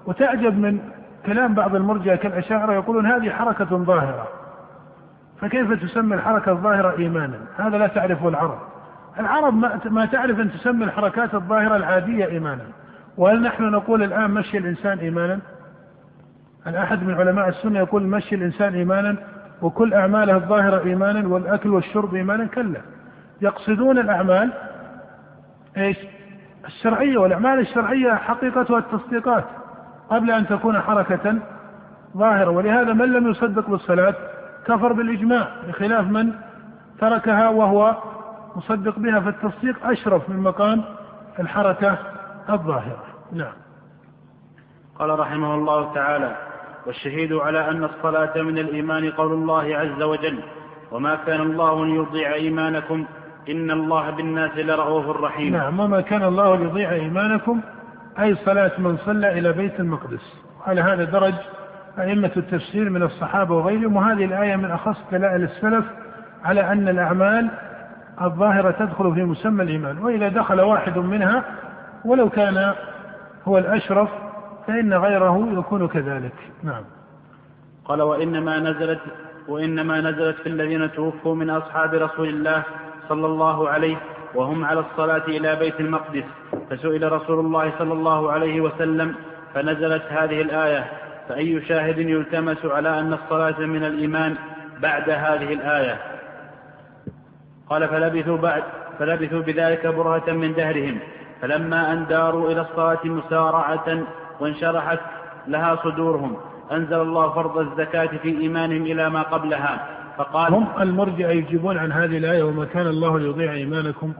وتعجب 0.06 0.58
من 0.58 0.80
كلام 1.26 1.54
بعض 1.54 1.74
المرجئة 1.74 2.14
كالأشاعرة 2.14 2.72
يقولون 2.72 3.06
هذه 3.06 3.30
حركة 3.30 3.76
ظاهرة 3.76 4.28
فكيف 5.40 5.72
تسمي 5.72 6.14
الحركة 6.14 6.52
الظاهرة 6.52 6.98
إيمانا؟ 6.98 7.38
هذا 7.56 7.78
لا 7.78 7.86
تعرفه 7.86 8.28
العرب. 8.28 8.58
العرب 9.20 9.54
ما 9.86 10.04
تعرف 10.04 10.40
أن 10.40 10.52
تسمي 10.52 10.84
الحركات 10.84 11.34
الظاهرة 11.34 11.76
العادية 11.76 12.26
إيمانا. 12.26 12.64
وهل 13.16 13.42
نحن 13.42 13.62
نقول 13.62 14.02
الآن 14.02 14.30
مشي 14.30 14.58
الإنسان 14.58 14.98
إيمانا؟ 14.98 15.38
أحد 16.66 17.02
من 17.02 17.14
علماء 17.14 17.48
السنة 17.48 17.78
يقول 17.78 18.02
مشي 18.02 18.34
الإنسان 18.34 18.74
إيمانا 18.74 19.16
وكل 19.62 19.94
أعماله 19.94 20.36
الظاهرة 20.36 20.84
إيمانا 20.84 21.28
والأكل 21.28 21.68
والشرب 21.68 22.14
إيمانا؟ 22.14 22.46
كلا. 22.46 22.80
يقصدون 23.40 23.98
الأعمال 23.98 24.52
إيش؟ 25.76 25.96
الشرعية 26.66 27.18
والأعمال 27.18 27.58
الشرعية 27.60 28.14
حقيقتها 28.14 28.78
التصديقات 28.78 29.44
قبل 30.10 30.30
أن 30.30 30.46
تكون 30.46 30.80
حركة 30.80 31.38
ظاهرة. 32.16 32.50
ولهذا 32.50 32.92
من 32.92 33.12
لم 33.12 33.30
يصدق 33.30 33.70
بالصلاة 33.70 34.14
كفر 34.66 34.92
بالإجماع 34.92 35.48
بخلاف 35.68 36.06
من 36.06 36.32
تركها 37.00 37.48
وهو 37.48 37.96
مصدق 38.58 38.98
بها 38.98 39.20
فالتصديق 39.20 39.86
أشرف 39.86 40.28
من 40.28 40.36
مقام 40.36 40.84
الحركة 41.40 41.98
الظاهرة. 42.50 43.04
نعم. 43.32 43.52
قال 44.98 45.18
رحمه 45.18 45.54
الله 45.54 45.94
تعالى 45.94 46.36
والشهيد 46.86 47.32
على 47.32 47.70
أن 47.70 47.84
الصلاة 47.84 48.42
من 48.42 48.58
الإيمان 48.58 49.10
قول 49.10 49.32
الله 49.32 49.76
عز 49.76 50.02
وجل 50.02 50.38
وما 50.92 51.14
كان 51.14 51.40
الله 51.40 51.86
ليضيع 51.86 52.34
إيمانكم 52.34 53.04
إن 53.48 53.70
الله 53.70 54.10
بالناس 54.10 54.56
لرؤوف 54.56 55.16
رحيم. 55.16 55.56
نعم 55.56 55.80
وما 55.80 56.00
كان 56.00 56.24
الله 56.24 56.56
ليضيع 56.56 56.92
إيمانكم 56.92 57.60
أي 58.20 58.34
صلاة 58.34 58.72
من 58.78 58.96
صلى 58.96 59.38
إلى 59.38 59.52
بيت 59.52 59.80
المقدس. 59.80 60.42
على 60.66 60.80
هذا 60.80 61.04
درج 61.04 61.34
أئمة 61.98 62.32
التفسير 62.36 62.90
من 62.90 63.02
الصحابة 63.02 63.54
وغيرهم 63.54 63.96
وهذه 63.96 64.24
الآية 64.24 64.56
من 64.56 64.70
أخص 64.70 64.96
دلائل 65.12 65.42
السلف 65.42 65.84
على 66.44 66.72
أن 66.72 66.88
الأعمال 66.88 67.50
الظاهرة 68.22 68.70
تدخل 68.70 69.14
في 69.14 69.22
مسمى 69.22 69.62
الإيمان 69.62 69.98
وإذا 69.98 70.28
دخل 70.28 70.60
واحد 70.60 70.98
منها 70.98 71.44
ولو 72.04 72.30
كان 72.30 72.74
هو 73.44 73.58
الأشرف 73.58 74.08
فإن 74.66 74.94
غيره 74.94 75.48
يكون 75.52 75.88
كذلك. 75.88 76.34
نعم. 76.62 76.82
قال 77.84 78.02
وإنما 78.02 78.58
نزلت 78.58 79.00
وإنما 79.48 80.00
نزلت 80.00 80.36
في 80.36 80.48
الذين 80.48 80.92
توفوا 80.92 81.34
من 81.34 81.50
أصحاب 81.50 81.94
رسول 81.94 82.28
الله 82.28 82.62
صلى 83.08 83.26
الله 83.26 83.68
عليه 83.68 83.96
وهم 84.34 84.64
على 84.64 84.80
الصلاة 84.80 85.24
إلى 85.28 85.56
بيت 85.56 85.80
المقدس 85.80 86.24
فسئل 86.70 87.12
رسول 87.12 87.40
الله 87.40 87.72
صلى 87.78 87.92
الله 87.92 88.32
عليه 88.32 88.60
وسلم 88.60 89.14
فنزلت 89.54 90.02
هذه 90.08 90.40
الآية؟ 90.40 90.84
فأي 91.28 91.60
شاهد 91.60 91.98
يلتمس 91.98 92.64
على 92.64 93.00
أن 93.00 93.12
الصلاة 93.12 93.60
من 93.60 93.84
الإيمان 93.84 94.34
بعد 94.80 95.10
هذه 95.10 95.52
الآية؟ 95.52 96.17
قال 97.70 97.88
فلبثوا 97.88 98.36
بعد 98.36 98.62
فلبثوا 98.98 99.40
بذلك 99.40 99.86
برهة 99.86 100.32
من 100.32 100.54
دهرهم. 100.54 100.98
فلما 101.40 101.92
أن 101.92 102.06
داروا 102.06 102.50
إلى 102.50 102.60
الصلاة 102.60 102.98
مسارعة 103.04 103.98
وانشرحت 104.40 104.98
لها 105.48 105.76
صدورهم 105.84 106.36
أنزل 106.72 107.00
الله 107.00 107.32
فرض 107.34 107.58
الزكاة 107.58 108.06
في 108.06 108.40
إيمانهم 108.40 108.82
إلى 108.82 109.10
ما 109.10 109.22
قبلها. 109.22 109.88
فقال 110.16 110.54
هم 110.54 110.68
المرجع 110.80 111.30
يجيبون 111.30 111.78
عن 111.78 111.92
هذه 111.92 112.18
الآية 112.18 112.42
وما 112.42 112.64
كان 112.64 112.86
الله 112.86 113.18
ليضيع 113.18 113.52
إيمانكم. 113.52 114.12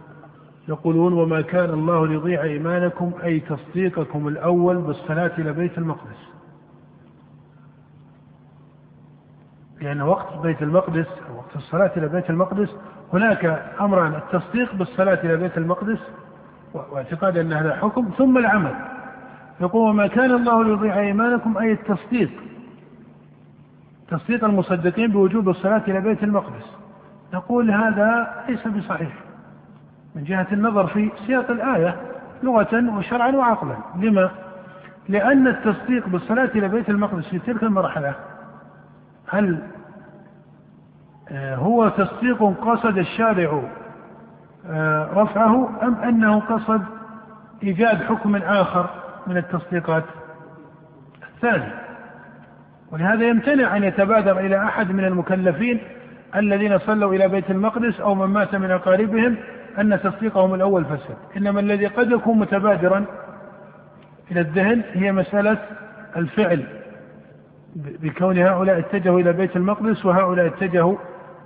يقولون 0.68 1.12
وما 1.12 1.40
كان 1.40 1.70
الله 1.70 2.06
ليضيع 2.06 2.42
إيمانكم 2.42 3.12
أي 3.24 3.40
تصديقكم 3.40 4.28
الأول 4.28 4.76
بالصلاة 4.76 5.30
إلى 5.38 5.52
بيت 5.52 5.78
المقدس. 5.78 6.37
لأن 9.80 10.02
وقت 10.02 10.38
بيت 10.42 10.62
المقدس 10.62 11.06
وقت 11.36 11.56
الصلاة 11.56 11.90
إلى 11.96 12.08
بيت 12.08 12.30
المقدس 12.30 12.68
هناك 13.12 13.62
أمران 13.80 14.14
التصديق 14.14 14.74
بالصلاة 14.74 15.18
إلى 15.24 15.36
بيت 15.36 15.58
المقدس 15.58 15.98
واعتقاد 16.74 17.36
أن 17.38 17.52
هذا 17.52 17.76
حكم 17.76 18.10
ثم 18.18 18.38
العمل. 18.38 18.74
يقول 19.60 19.90
وما 19.90 20.06
كان 20.06 20.30
الله 20.30 20.64
ليضيع 20.64 20.98
إيمانكم 21.00 21.58
أي 21.58 21.72
التصديق. 21.72 22.30
تصديق 24.08 24.44
المصدقين 24.44 25.12
بوجوب 25.12 25.48
الصلاة 25.48 25.82
إلى 25.88 26.00
بيت 26.00 26.22
المقدس. 26.22 26.76
نقول 27.34 27.70
هذا 27.70 28.34
ليس 28.48 28.68
بصحيح. 28.68 29.12
من 30.14 30.24
جهة 30.24 30.46
النظر 30.52 30.86
في 30.86 31.10
سياق 31.26 31.50
الآية 31.50 31.96
لغة 32.42 32.98
وشرعا 32.98 33.30
وعقلا. 33.30 33.76
لما؟ 33.96 34.30
لأن 35.08 35.46
التصديق 35.48 36.08
بالصلاة 36.08 36.50
إلى 36.54 36.68
بيت 36.68 36.90
المقدس 36.90 37.28
في 37.28 37.38
تلك 37.38 37.62
المرحلة 37.62 38.14
هل 39.28 39.58
آه، 41.30 41.54
هو 41.54 41.88
تصديق 41.88 42.42
قصد 42.42 42.98
الشارع 42.98 43.62
آه، 44.66 45.08
رفعه 45.14 45.70
أم 45.82 45.94
أنه 45.94 46.40
قصد 46.40 46.82
إيجاد 47.62 48.02
حكم 48.02 48.36
آخر 48.36 48.90
من 49.26 49.36
التصديقات؟ 49.36 50.04
الثاني. 51.34 51.72
ولهذا 52.92 53.24
يمتنع 53.24 53.76
أن 53.76 53.84
يتبادر 53.84 54.40
إلى 54.40 54.64
أحد 54.64 54.92
من 54.92 55.04
المكلفين 55.04 55.80
الذين 56.36 56.78
صلوا 56.78 57.14
إلى 57.14 57.28
بيت 57.28 57.50
المقدس 57.50 58.00
أو 58.00 58.14
من 58.14 58.26
مات 58.26 58.54
من 58.54 58.70
أقاربهم 58.70 59.36
أن 59.78 60.00
تصديقهم 60.02 60.54
الأول 60.54 60.84
فسد 60.84 61.16
إنما 61.36 61.60
الذي 61.60 61.86
قد 61.86 62.10
يكون 62.10 62.38
متبادرا 62.38 63.04
إلى 64.30 64.40
الذهن 64.40 64.82
هي 64.92 65.12
مسألة 65.12 65.58
الفعل. 66.16 66.77
بكون 67.76 68.38
هؤلاء 68.38 68.78
اتجهوا 68.78 69.20
إلى 69.20 69.32
بيت 69.32 69.56
المقدس 69.56 70.06
وهؤلاء 70.06 70.46
اتجهوا 70.46 70.96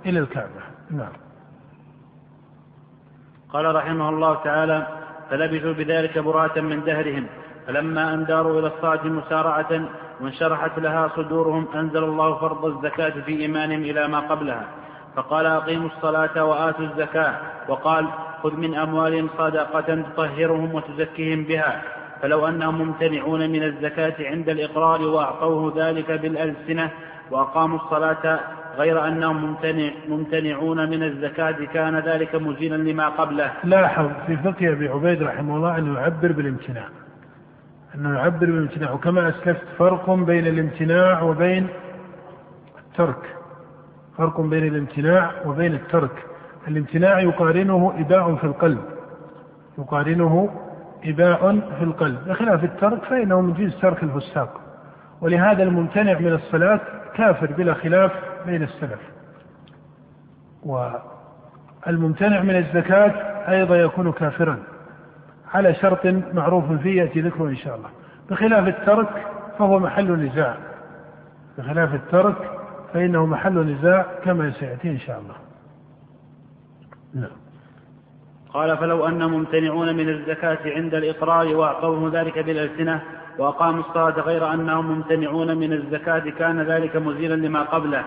إلى 0.05 0.19
الكعبة. 0.19 0.61
نعم. 0.91 1.11
قال 3.53 3.75
رحمه 3.75 4.09
الله 4.09 4.43
تعالى 4.43 4.87
فلبثوا 5.29 5.73
بذلك 5.73 6.19
براءة 6.19 6.61
من 6.61 6.83
دهرهم 6.83 7.27
فلما 7.67 8.13
أن 8.13 8.25
داروا 8.25 8.59
إلى 8.59 8.67
الصلاة 8.67 9.07
مسارعة 9.07 9.89
وانشرحت 10.21 10.79
لها 10.79 11.07
صدورهم 11.15 11.67
أنزل 11.75 12.03
الله 12.03 12.35
فرض 12.39 12.65
الزكاة 12.65 13.21
في 13.21 13.39
إيمانهم 13.39 13.81
إلى 13.81 14.07
ما 14.07 14.19
قبلها. 14.19 14.65
فقال 15.15 15.45
أقيموا 15.45 15.89
الصلاة 15.89 16.45
وآتوا 16.45 16.85
الزكاة. 16.85 17.35
وقال 17.67 18.07
خذ 18.43 18.55
من 18.55 18.75
أموالهم 18.75 19.29
صدقة 19.37 20.01
تطهرهم 20.01 20.73
وتزكيهم 20.75 21.43
بها. 21.43 21.81
فلو 22.23 22.47
أنهم 22.47 22.81
ممتنعون 22.81 23.49
من 23.49 23.63
الزكاة 23.63 24.15
عند 24.19 24.49
الإقرار 24.49 25.01
وأعطوه 25.01 25.73
ذلك 25.77 26.11
بالألسنة 26.11 26.91
وأقاموا 27.31 27.79
الصلاة 27.79 28.39
غير 28.77 29.07
أنهم 29.07 29.45
ممتنع 29.45 29.91
ممتنعون 30.09 30.89
من 30.89 31.03
الزكاة 31.03 31.65
كان 31.73 31.99
ذلك 31.99 32.35
مزيلا 32.35 32.75
لما 32.75 33.09
قبله. 33.09 33.51
لاحظ 33.63 34.09
في 34.27 34.37
فقه 34.37 34.71
أبي 34.71 34.87
عبيد 34.87 35.23
رحمه 35.23 35.55
الله 35.55 35.77
أنه 35.77 35.99
يعبر 35.99 36.31
بالامتناع. 36.31 36.87
أنه 37.95 38.17
يعبر 38.17 38.45
بالامتناع 38.45 38.91
وكما 38.91 39.29
أسلفت 39.29 39.67
فرق 39.77 40.11
بين 40.11 40.47
الامتناع 40.47 41.21
وبين 41.21 41.67
الترك. 42.79 43.35
فرق 44.17 44.41
بين 44.41 44.67
الامتناع 44.67 45.31
وبين 45.45 45.73
الترك. 45.73 46.25
الامتناع 46.67 47.19
يقارنه 47.19 47.93
إباء 47.99 48.35
في 48.35 48.43
القلب. 48.43 48.81
يقارنه 49.77 50.62
إباء 51.05 51.59
في 51.59 51.83
القلب. 51.83 52.27
بخلاف 52.27 52.63
الترك 52.63 53.03
فإنه 53.03 53.41
من 53.41 53.53
جنس 53.53 53.81
ترك 53.81 54.03
الفساق. 54.03 54.61
ولهذا 55.21 55.63
الممتنع 55.63 56.19
من 56.19 56.33
الصلاة 56.33 56.79
كافر 57.15 57.51
بلا 57.53 57.73
خلاف 57.73 58.11
بين 58.45 58.63
السلف. 58.63 58.99
والممتنع 60.63 62.41
من 62.41 62.55
الزكاة 62.55 63.09
أيضا 63.51 63.75
يكون 63.75 64.11
كافرا. 64.11 64.59
على 65.53 65.73
شرط 65.73 66.05
معروف 66.33 66.71
فيه 66.71 67.01
يأتي 67.01 67.21
ذكره 67.21 67.47
إن 67.47 67.55
شاء 67.55 67.75
الله. 67.75 67.89
بخلاف 68.29 68.67
الترك 68.67 69.27
فهو 69.59 69.79
محل 69.79 70.11
نزاع. 70.11 70.57
بخلاف 71.57 71.93
الترك 71.93 72.35
فإنه 72.93 73.25
محل 73.25 73.75
نزاع 73.75 74.05
كما 74.23 74.51
سيأتي 74.51 74.89
إن 74.89 74.99
شاء 74.99 75.19
الله. 75.19 75.35
نعم. 77.13 77.42
قال 78.53 78.77
فلو 78.77 79.07
أن 79.07 79.23
ممتنعون 79.31 79.95
من 79.95 80.09
الزكاة 80.09 80.57
عند 80.65 80.95
الإقرار 80.95 81.55
وأعطوه 81.55 82.11
ذلك 82.13 82.39
بالألسنة 82.39 83.01
وأقاموا 83.37 83.83
الصلاة 83.83 84.21
غير 84.21 84.53
أنهم 84.53 84.85
ممتنعون 84.85 85.57
من 85.57 85.73
الزكاة 85.73 86.19
كان 86.19 86.61
ذلك 86.61 86.95
مزيلا 86.95 87.35
لما 87.35 87.63
قبله 87.63 88.03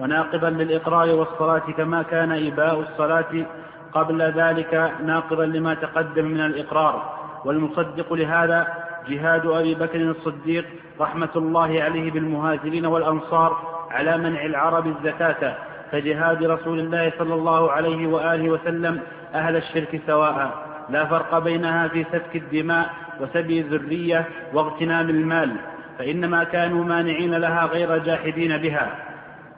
وناقضا 0.00 0.50
للإقرار 0.50 1.14
والصلاة 1.14 1.72
كما 1.76 2.02
كان 2.02 2.46
إباء 2.46 2.80
الصلاة 2.80 3.46
قبل 3.92 4.22
ذلك 4.22 4.92
ناقضا 5.04 5.46
لما 5.46 5.74
تقدم 5.74 6.24
من 6.24 6.40
الإقرار 6.40 7.14
والمصدق 7.44 8.12
لهذا 8.12 8.66
جهاد 9.08 9.46
أبي 9.46 9.74
بكر 9.74 10.00
الصديق 10.00 10.64
رحمة 11.00 11.28
الله 11.36 11.82
عليه 11.82 12.10
بالمهاجرين 12.10 12.86
والأنصار 12.86 13.56
على 13.90 14.18
منع 14.18 14.44
العرب 14.44 14.86
الزكاة 14.86 15.56
كجهاد 15.92 16.44
رسول 16.44 16.80
الله 16.80 17.12
صلى 17.18 17.34
الله 17.34 17.72
عليه 17.72 18.06
وآله 18.06 18.50
وسلم 18.50 19.00
أهل 19.34 19.56
الشرك 19.56 20.00
سواء. 20.06 20.70
لا 20.90 21.04
فرق 21.04 21.38
بينها 21.38 21.88
في 21.88 22.04
سفك 22.04 22.36
الدماء 22.36 22.90
وسبي 23.20 23.60
الذرية 23.60 24.26
واغتنام 24.54 25.10
المال 25.10 25.56
فإنما 25.98 26.44
كانوا 26.44 26.84
مانعين 26.84 27.34
لها 27.34 27.64
غير 27.64 27.98
جاحدين 27.98 28.56
بها. 28.56 28.90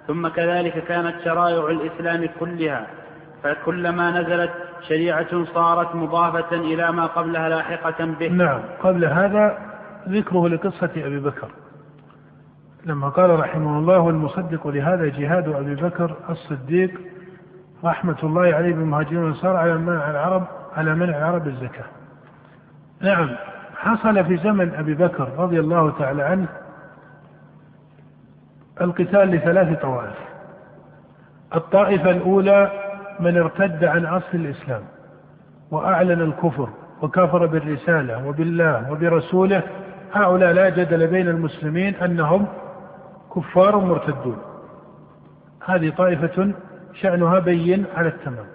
ثم 0.06 0.28
كذلك 0.28 0.84
كانت 0.84 1.14
شرائع 1.24 1.66
الإسلام 1.70 2.28
كلها 2.40 2.86
فكلما 3.42 4.20
نزلت 4.20 4.50
شريعة 4.88 5.44
صارت 5.44 5.94
مضافة 5.94 6.56
إلى 6.56 6.92
ما 6.92 7.06
قبلها 7.06 7.48
لاحقة 7.48 8.04
به. 8.04 8.28
نعم 8.28 8.60
قبل 8.82 9.04
هذا 9.04 9.58
ذكره 10.08 10.48
لقصة 10.48 10.90
أبي 10.96 11.20
بكر. 11.20 11.48
لما 12.86 13.08
قال 13.08 13.40
رحمه 13.40 13.78
الله 13.78 13.98
والمصدق 13.98 14.66
لهذا 14.66 15.06
جهاد 15.06 15.48
أبي 15.48 15.74
بكر 15.74 16.16
الصديق 16.30 16.90
رحمة 17.84 18.16
الله 18.22 18.42
عليه 18.54 18.74
بالمهاجرين 18.74 19.18
والأنصار 19.18 19.56
على 19.56 19.74
منع 19.74 20.10
العرب 20.10 20.44
على 20.76 20.94
منع 20.94 21.18
العرب 21.18 21.46
الزكاة. 21.46 21.84
نعم 23.00 23.30
حصل 23.76 24.24
في 24.24 24.36
زمن 24.36 24.74
أبي 24.74 24.94
بكر 24.94 25.28
رضي 25.38 25.60
الله 25.60 25.90
تعالى 25.98 26.22
عنه 26.22 26.46
القتال 28.80 29.28
لثلاث 29.28 29.82
طوائف. 29.82 30.16
الطائفة 31.54 32.10
الأولى 32.10 32.70
من 33.20 33.36
ارتد 33.36 33.84
عن 33.84 34.06
أصل 34.06 34.34
الإسلام 34.34 34.82
وأعلن 35.70 36.20
الكفر 36.20 36.68
وكفر 37.02 37.46
بالرسالة 37.46 38.26
وبالله 38.28 38.92
وبرسوله 38.92 39.62
هؤلاء 40.12 40.52
لا 40.52 40.68
جدل 40.68 41.06
بين 41.06 41.28
المسلمين 41.28 41.94
أنهم 41.94 42.46
كفار 43.36 43.76
مرتدون 43.76 44.38
هذه 45.66 45.90
طائفة 45.90 46.52
شأنها 46.94 47.38
بين 47.38 47.84
على 47.94 48.08
التمام. 48.08 48.46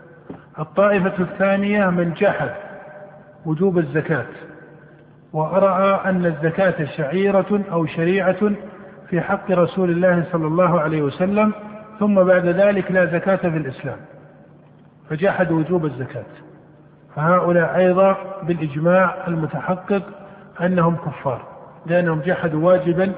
الطائفة 0.60 1.23
الثانية 1.23 1.89
من 1.89 2.13
جحد 2.13 2.52
وجوب 3.45 3.78
الزكاة 3.78 4.26
ورأى 5.34 6.10
أن 6.10 6.26
الزكاة 6.26 6.86
شعيرة 6.86 7.62
أو 7.71 7.86
شريعة 7.86 8.52
في 9.10 9.21
حق 9.21 9.52
رسول 9.52 9.89
الله 9.89 10.26
صلى 10.32 10.47
الله 10.47 10.82
عليه 10.82 11.02
وسلم 11.02 11.54
ثم 12.00 12.23
بعد 12.23 12.45
ذلك 12.45 12.91
لا 12.91 13.06
زكاة 13.06 13.36
في 13.36 13.58
الإسلام 13.58 13.97
فجحد 15.10 15.52
وجوب 15.52 15.86
الزكاة. 15.86 16.26
فهؤلاء 17.15 17.78
أيضا 17.78 18.17
بالإجماع 18.43 19.28
المتحقق 19.28 20.04
أنهم 20.62 20.95
كفار 20.95 21.41
لأنهم 21.86 22.19
جحدوا 22.19 22.65
واجبا 22.65 23.12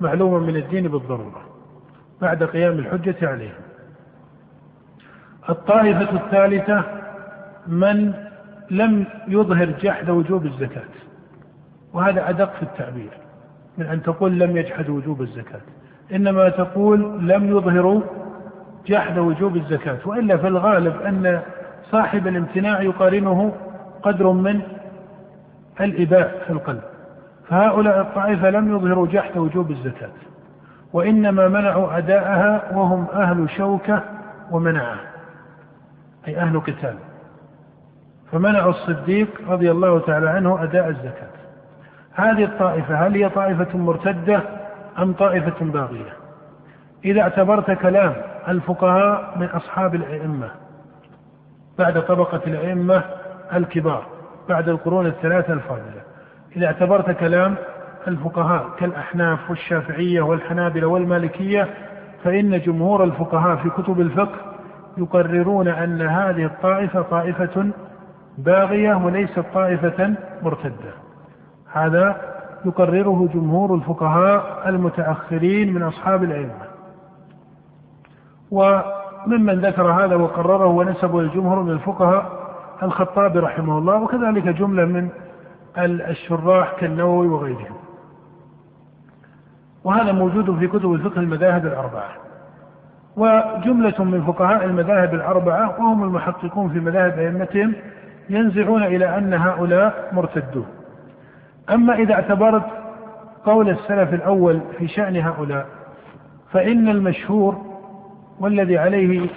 معلوما 0.00 0.38
من 0.38 0.56
الدين 0.56 0.88
بالضرورة 0.88 1.42
بعد 2.20 2.42
قيام 2.42 2.78
الحجة 2.78 3.28
عليهم. 3.28 3.73
الطائفة 5.48 6.16
الثالثة 6.16 6.84
من 7.66 8.12
لم 8.70 9.06
يظهر 9.28 9.64
جحد 9.64 10.10
وجوب 10.10 10.46
الزكاة. 10.46 10.82
وهذا 11.92 12.28
أدق 12.28 12.54
في 12.54 12.62
التعبير 12.62 13.10
من 13.78 13.86
أن 13.86 14.02
تقول 14.02 14.38
لم 14.38 14.56
يجحد 14.56 14.88
وجوب 14.88 15.22
الزكاة. 15.22 15.60
إنما 16.12 16.48
تقول 16.48 17.28
لم 17.28 17.56
يظهروا 17.56 18.02
جحد 18.86 19.18
وجوب 19.18 19.56
الزكاة. 19.56 19.98
وإلا 20.04 20.36
في 20.36 20.48
الغالب 20.48 21.02
أن 21.02 21.40
صاحب 21.90 22.26
الامتناع 22.26 22.82
يقارنه 22.82 23.52
قدر 24.02 24.32
من 24.32 24.60
الإباء 25.80 26.42
في 26.46 26.52
القلب. 26.52 26.82
فهؤلاء 27.48 28.00
الطائفة 28.00 28.50
لم 28.50 28.76
يظهروا 28.76 29.06
جحد 29.06 29.36
وجوب 29.36 29.70
الزكاة. 29.70 30.10
وإنما 30.92 31.48
منعوا 31.48 31.98
أداءها 31.98 32.76
وهم 32.76 33.06
أهل 33.14 33.50
شوكة 33.50 34.02
ومنعة. 34.50 35.13
أي 36.28 36.36
أهل 36.36 36.60
قتال 36.60 36.96
فمنعوا 38.32 38.70
الصديق 38.70 39.28
رضي 39.48 39.70
الله 39.70 39.98
تعالى 39.98 40.30
عنه 40.30 40.62
أداء 40.62 40.88
الزكاة. 40.88 41.30
هذه 42.12 42.44
الطائفة 42.44 43.06
هل 43.06 43.14
هي 43.14 43.28
طائفة 43.28 43.78
مرتدة 43.78 44.42
أم 44.98 45.12
طائفة 45.12 45.64
باغية؟ 45.64 46.12
إذا 47.04 47.20
اعتبرت 47.20 47.70
كلام 47.70 48.14
الفقهاء 48.48 49.38
من 49.38 49.46
أصحاب 49.46 49.94
الأئمة 49.94 50.50
بعد 51.78 52.02
طبقة 52.02 52.40
الأئمة 52.46 53.04
الكبار 53.54 54.06
بعد 54.48 54.68
القرون 54.68 55.06
الثلاثة 55.06 55.52
الفاضلة. 55.52 56.02
إذا 56.56 56.66
اعتبرت 56.66 57.10
كلام 57.10 57.54
الفقهاء 58.08 58.68
كالأحناف 58.78 59.50
والشافعية 59.50 60.20
والحنابلة 60.20 60.86
والمالكية 60.86 61.68
فإن 62.24 62.60
جمهور 62.60 63.04
الفقهاء 63.04 63.56
في 63.56 63.70
كتب 63.70 64.00
الفقه 64.00 64.53
يقررون 64.96 65.68
أن 65.68 66.02
هذه 66.02 66.44
الطائفة 66.44 67.02
طائفة 67.02 67.70
باغية 68.38 68.94
وليست 68.94 69.44
طائفة 69.54 70.14
مرتدة. 70.42 70.92
هذا 71.72 72.16
يقرره 72.64 73.28
جمهور 73.34 73.74
الفقهاء 73.74 74.68
المتأخرين 74.68 75.74
من 75.74 75.82
أصحاب 75.82 76.24
الأئمة. 76.24 76.64
وممن 78.50 79.60
ذكر 79.60 79.90
هذا 79.90 80.16
وقرره 80.16 80.66
ونسبه 80.66 81.20
الجمهور 81.20 81.62
من 81.62 81.70
الفقهاء 81.70 82.32
الخطابي 82.82 83.38
رحمه 83.38 83.78
الله 83.78 84.02
وكذلك 84.02 84.48
جملة 84.48 84.84
من 84.84 85.08
الشراح 85.78 86.72
كالنووي 86.80 87.28
وغيرهم. 87.28 87.76
وهذا 89.84 90.12
موجود 90.12 90.58
في 90.58 90.66
كتب 90.66 90.92
الفقه 90.92 91.20
المذاهب 91.20 91.66
الأربعة. 91.66 92.23
وجملة 93.16 94.04
من 94.04 94.24
فقهاء 94.26 94.64
المذاهب 94.64 95.14
الأربعة 95.14 95.80
وهم 95.80 96.04
المحققون 96.04 96.68
في 96.68 96.80
مذاهب 96.80 97.18
أئمتهم 97.18 97.74
ينزعون 98.30 98.82
إلى 98.82 99.18
أن 99.18 99.34
هؤلاء 99.34 100.08
مرتدون. 100.12 100.66
أما 101.74 101.94
إذا 101.94 102.14
اعتبرت 102.14 102.64
قول 103.44 103.70
السلف 103.70 104.14
الأول 104.14 104.60
في 104.78 104.88
شأن 104.88 105.16
هؤلاء 105.16 105.66
فإن 106.52 106.88
المشهور 106.88 107.62
والذي 108.40 108.78
عليه 108.78 109.28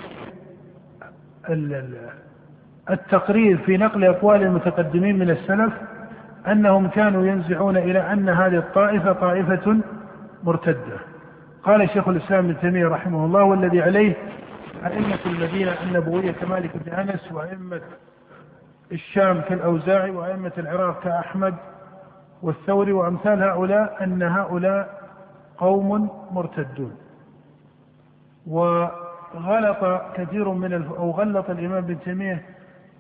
التقرير 2.90 3.58
في 3.58 3.78
نقل 3.78 4.04
أقوال 4.04 4.44
المتقدمين 4.44 5.20
من 5.20 5.30
السلف 5.30 5.74
أنهم 6.48 6.88
كانوا 6.88 7.26
ينزعون 7.26 7.78
إلى 7.78 8.14
أن 8.14 8.30
هذه 8.30 8.58
الطائفة 8.58 9.14
طائفة 9.14 9.78
مرتدة. 10.44 10.98
قال 11.68 11.90
شيخ 11.90 12.08
الإسلام 12.08 12.46
ابن 12.46 12.60
تيمية 12.60 12.88
رحمه 12.88 13.26
الله 13.26 13.44
والذي 13.44 13.82
عليه 13.82 14.16
أئمة 14.86 15.20
المدينة 15.26 15.74
النبوية 15.84 16.32
كمالك 16.32 16.78
بن 16.78 16.92
أنس 16.94 17.32
وأئمة 17.32 17.82
الشام 18.92 19.42
كالأوزاعي 19.42 20.12
وأئمة 20.12 20.52
العراق 20.58 21.04
كأحمد 21.04 21.56
والثوري 22.42 22.92
وأمثال 22.92 23.44
هؤلاء 23.44 24.04
أن 24.04 24.24
هؤلاء 24.24 25.02
قوم 25.58 26.10
مرتدون. 26.32 26.98
وغلط 28.48 30.02
كثير 30.16 30.50
من 30.50 30.74
الف... 30.74 30.92
أو 30.92 31.12
غلط 31.12 31.50
الإمام 31.50 31.78
ابن 31.78 32.00
تيمية 32.00 32.46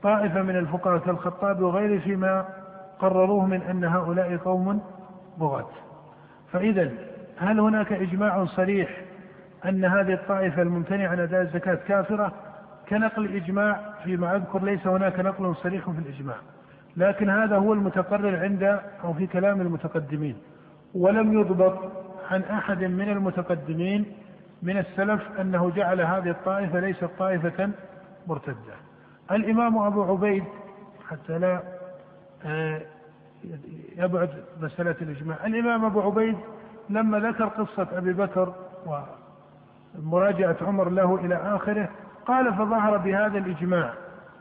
طائفة 0.03 0.41
من 0.41 0.56
الفقهاء 0.56 0.97
كالخطاب 0.97 1.62
وغيره 1.62 1.99
فيما 1.99 2.45
قرروه 2.99 3.45
من 3.45 3.62
أن 3.62 3.84
هؤلاء 3.84 4.38
قوم 4.38 4.82
بغاة. 5.38 5.69
فإذا 6.51 6.91
هل 7.39 7.60
هناك 7.60 7.93
إجماع 7.93 8.45
صريح 8.45 9.02
أن 9.65 9.86
هذه 9.86 10.13
الطائفة 10.13 10.62
الممتنعة 10.62 11.08
عن 11.08 11.19
أداء 11.19 11.41
الزكاة 11.41 11.76
كافرة؟ 11.76 12.34
كنقل 12.89 13.26
الإجماع 13.26 13.93
فيما 14.04 14.36
أذكر 14.36 14.63
ليس 14.63 14.88
هناك 14.88 15.19
نقل 15.19 15.56
صريح 15.56 15.89
في 15.89 16.00
الإجماع 16.00 16.36
لكن 16.97 17.30
هذا 17.30 17.58
هو 17.58 17.73
المتقرر 17.73 18.43
عند 18.43 18.80
أو 19.04 19.13
في 19.13 19.28
كلام 19.28 19.62
المتقدمين. 19.62 20.38
ولم 20.93 21.39
يضبط 21.39 21.91
عن 22.32 22.41
أحد 22.41 22.84
من 22.84 23.10
المتقدمين 23.10 24.06
من 24.63 24.78
السلف 24.78 25.21
أنه 25.41 25.71
جعل 25.76 26.02
هذه 26.02 26.30
الطائفة 26.30 26.80
ليست 26.80 27.10
طائفة 27.19 27.69
مرتدة. 28.28 28.76
الإمام 29.32 29.78
أبو 29.78 30.04
عبيد 30.04 30.43
حتى 31.10 31.39
لا 31.39 31.62
آه، 32.45 32.82
يبعد 33.97 34.30
مسألة 34.62 34.95
الإجماع. 35.02 35.38
الإمام 35.45 35.86
أبو 35.86 36.02
عبيد 36.02 36.36
لما 36.89 37.19
ذكر 37.19 37.45
قصة 37.45 37.88
أبي 37.93 38.13
بكر 38.13 38.54
ومراجعة 39.95 40.58
عمر 40.62 40.89
له 40.89 41.15
إلى 41.15 41.36
آخره 41.36 41.89
قال 42.26 42.54
فظهر 42.54 42.97
بهذا 42.97 43.38
الإجماع 43.38 43.93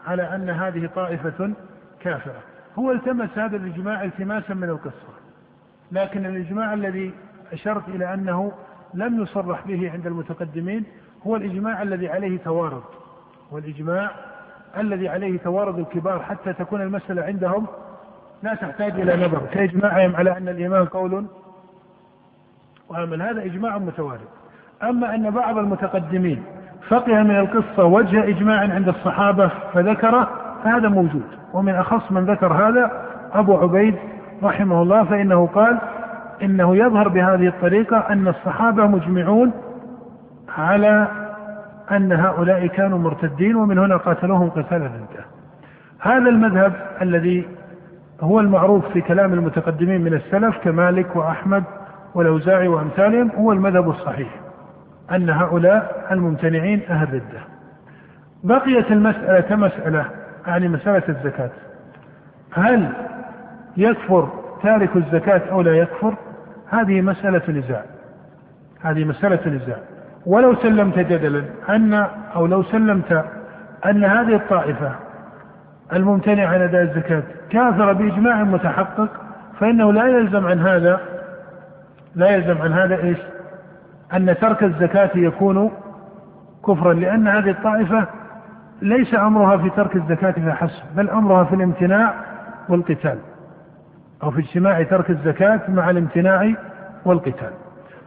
على 0.07 0.35
أن 0.35 0.51
هذه 0.51 0.91
طائفة 0.95 1.53
كافرة. 2.01 2.41
هو 2.79 2.93
التمس 2.93 3.39
هذا 3.39 3.57
الإجماع 3.57 4.05
التماسا 4.05 4.55
من 4.55 4.69
القصة 4.69 5.17
لكن 5.93 6.27
الإجماع 6.27 6.75
الذي 6.75 7.15
أشرت 7.53 7.89
إلى 7.89 8.15
أنه 8.15 8.53
لم 8.95 9.23
يصرح 9.23 9.67
به 9.67 9.91
عند 9.93 10.07
المتقدمين 10.07 10.85
هو 11.27 11.37
الإجماع 11.37 11.83
الذي 11.83 12.09
عليه 12.09 12.39
توارد 12.39 12.83
والإجماع 13.51 14.11
الذي 14.77 15.09
عليه 15.09 15.39
توارد 15.39 15.79
الكبار 15.79 16.23
حتى 16.23 16.53
تكون 16.53 16.83
المسألة 16.83 17.23
عندهم 17.23 17.67
لا 18.43 18.55
تحتاج 18.55 19.01
إلى 19.01 19.27
نظر. 19.27 19.47
كإجماعهم 19.53 20.17
على 20.17 20.37
أن 20.37 20.49
الإيمان 20.49 20.85
قول 20.85 21.27
وعمل 22.91 23.23
هذا 23.23 23.45
إجماع 23.45 23.79
متوارد. 23.79 24.29
أما 24.83 25.15
أن 25.15 25.31
بعض 25.31 25.59
المتقدمين 25.59 26.43
فقه 26.89 27.23
من 27.23 27.37
القصة 27.37 27.85
وجه 27.85 28.29
إجماع 28.29 28.61
عند 28.61 28.89
الصحابة 28.89 29.51
فذكره 29.73 30.29
فهذا 30.65 30.89
موجود. 30.89 31.27
ومن 31.55 31.75
أخص 31.75 32.13
من 32.13 32.25
ذكر 32.25 32.53
هذا 32.53 32.91
أبو 33.33 33.57
عبيد 33.57 33.95
رحمه 34.43 34.83
الله 34.83 35.05
فإنه 35.05 35.47
قال 35.47 35.79
إنه 36.43 36.77
يظهر 36.77 37.09
بهذه 37.09 37.47
الطريقة 37.47 37.97
أن 37.97 38.29
الصحابة 38.29 38.87
مجمعون 38.87 39.53
على 40.59 41.09
أن 41.91 42.13
هؤلاء 42.13 42.67
كانوا 42.67 42.99
مرتدين 42.99 43.57
ومن 43.57 43.79
هنا 43.79 43.97
قاتلوهم 43.97 44.51
قتالا 44.51 44.85
ردة 44.85 45.25
هذا 46.01 46.29
المذهب 46.29 46.73
الذي 47.03 47.49
هو 48.21 48.41
المعروف 48.41 48.89
في 48.93 49.01
كلام 49.01 49.33
المتقدمين 49.33 50.01
من 50.01 50.15
السلف 50.15 50.59
كمالك 50.65 51.17
وأحمد 51.17 51.65
والأوزاعي 52.17 52.69
وأمثالهم 52.69 53.31
هو 53.31 53.53
المذهب 53.53 53.91
الصحيح 53.91 54.29
أن 55.13 55.31
هؤلاء 55.31 56.07
الممتنعين 56.11 56.83
أهل 56.91 57.15
ردة. 57.15 57.41
بقيت 58.45 58.91
المسألة 58.91 59.41
كمسألة 59.41 60.05
يعني 60.47 60.69
مسألة 60.69 61.03
الزكاة. 61.09 61.51
هل 62.53 62.89
يكفر 63.77 64.29
تارك 64.63 64.97
الزكاة 64.97 65.43
أو 65.51 65.61
لا 65.61 65.73
يكفر؟ 65.77 66.15
هذه 66.71 67.01
مسألة 67.01 67.43
نزاع. 67.49 67.83
هذه 68.81 69.05
مسألة 69.05 69.49
نزاع. 69.49 69.79
ولو 70.27 70.55
سلمت 70.55 70.99
جدلا 70.99 71.45
أن 71.69 71.95
أو 72.37 72.47
لو 72.47 72.63
سلمت 72.63 73.25
أن 73.87 74.05
هذه 74.05 74.35
الطائفة 74.35 74.93
الممتنعة 75.93 76.47
عن 76.47 76.61
أداء 76.61 76.83
الزكاة 76.83 77.23
كافرة 77.51 77.93
بإجماع 77.93 78.45
متحقق 78.45 79.09
فإنه 79.61 79.93
لا 79.93 80.07
يلزم 80.07 80.47
عن 80.47 80.61
هذا 80.61 81.16
لا 82.17 82.29
يلزم 82.29 82.63
عن 82.63 82.73
هذا 82.73 82.97
إيش؟ 82.97 83.19
أن 84.15 84.37
ترك 84.41 84.63
الزكاة 84.63 85.11
يكون 85.15 85.71
كفرا 86.67 86.93
لأن 86.93 87.29
هذه 87.29 87.51
الطائفة 87.51 88.07
ليس 88.83 89.15
أمرها 89.15 89.57
في 89.57 89.71
ترك 89.71 89.97
الزكاة 89.97 90.31
فحسب 90.31 90.83
بل 90.97 91.11
أمرها 91.11 91.45
في 91.45 91.55
الامتناع 91.55 92.15
والقتال 92.69 93.19
أو 94.23 94.31
في 94.31 94.41
اجتماع 94.41 94.83
ترك 94.83 95.11
الزكاة 95.11 95.61
مع 95.69 95.91
الامتناع 95.91 96.55
والقتال 97.05 97.51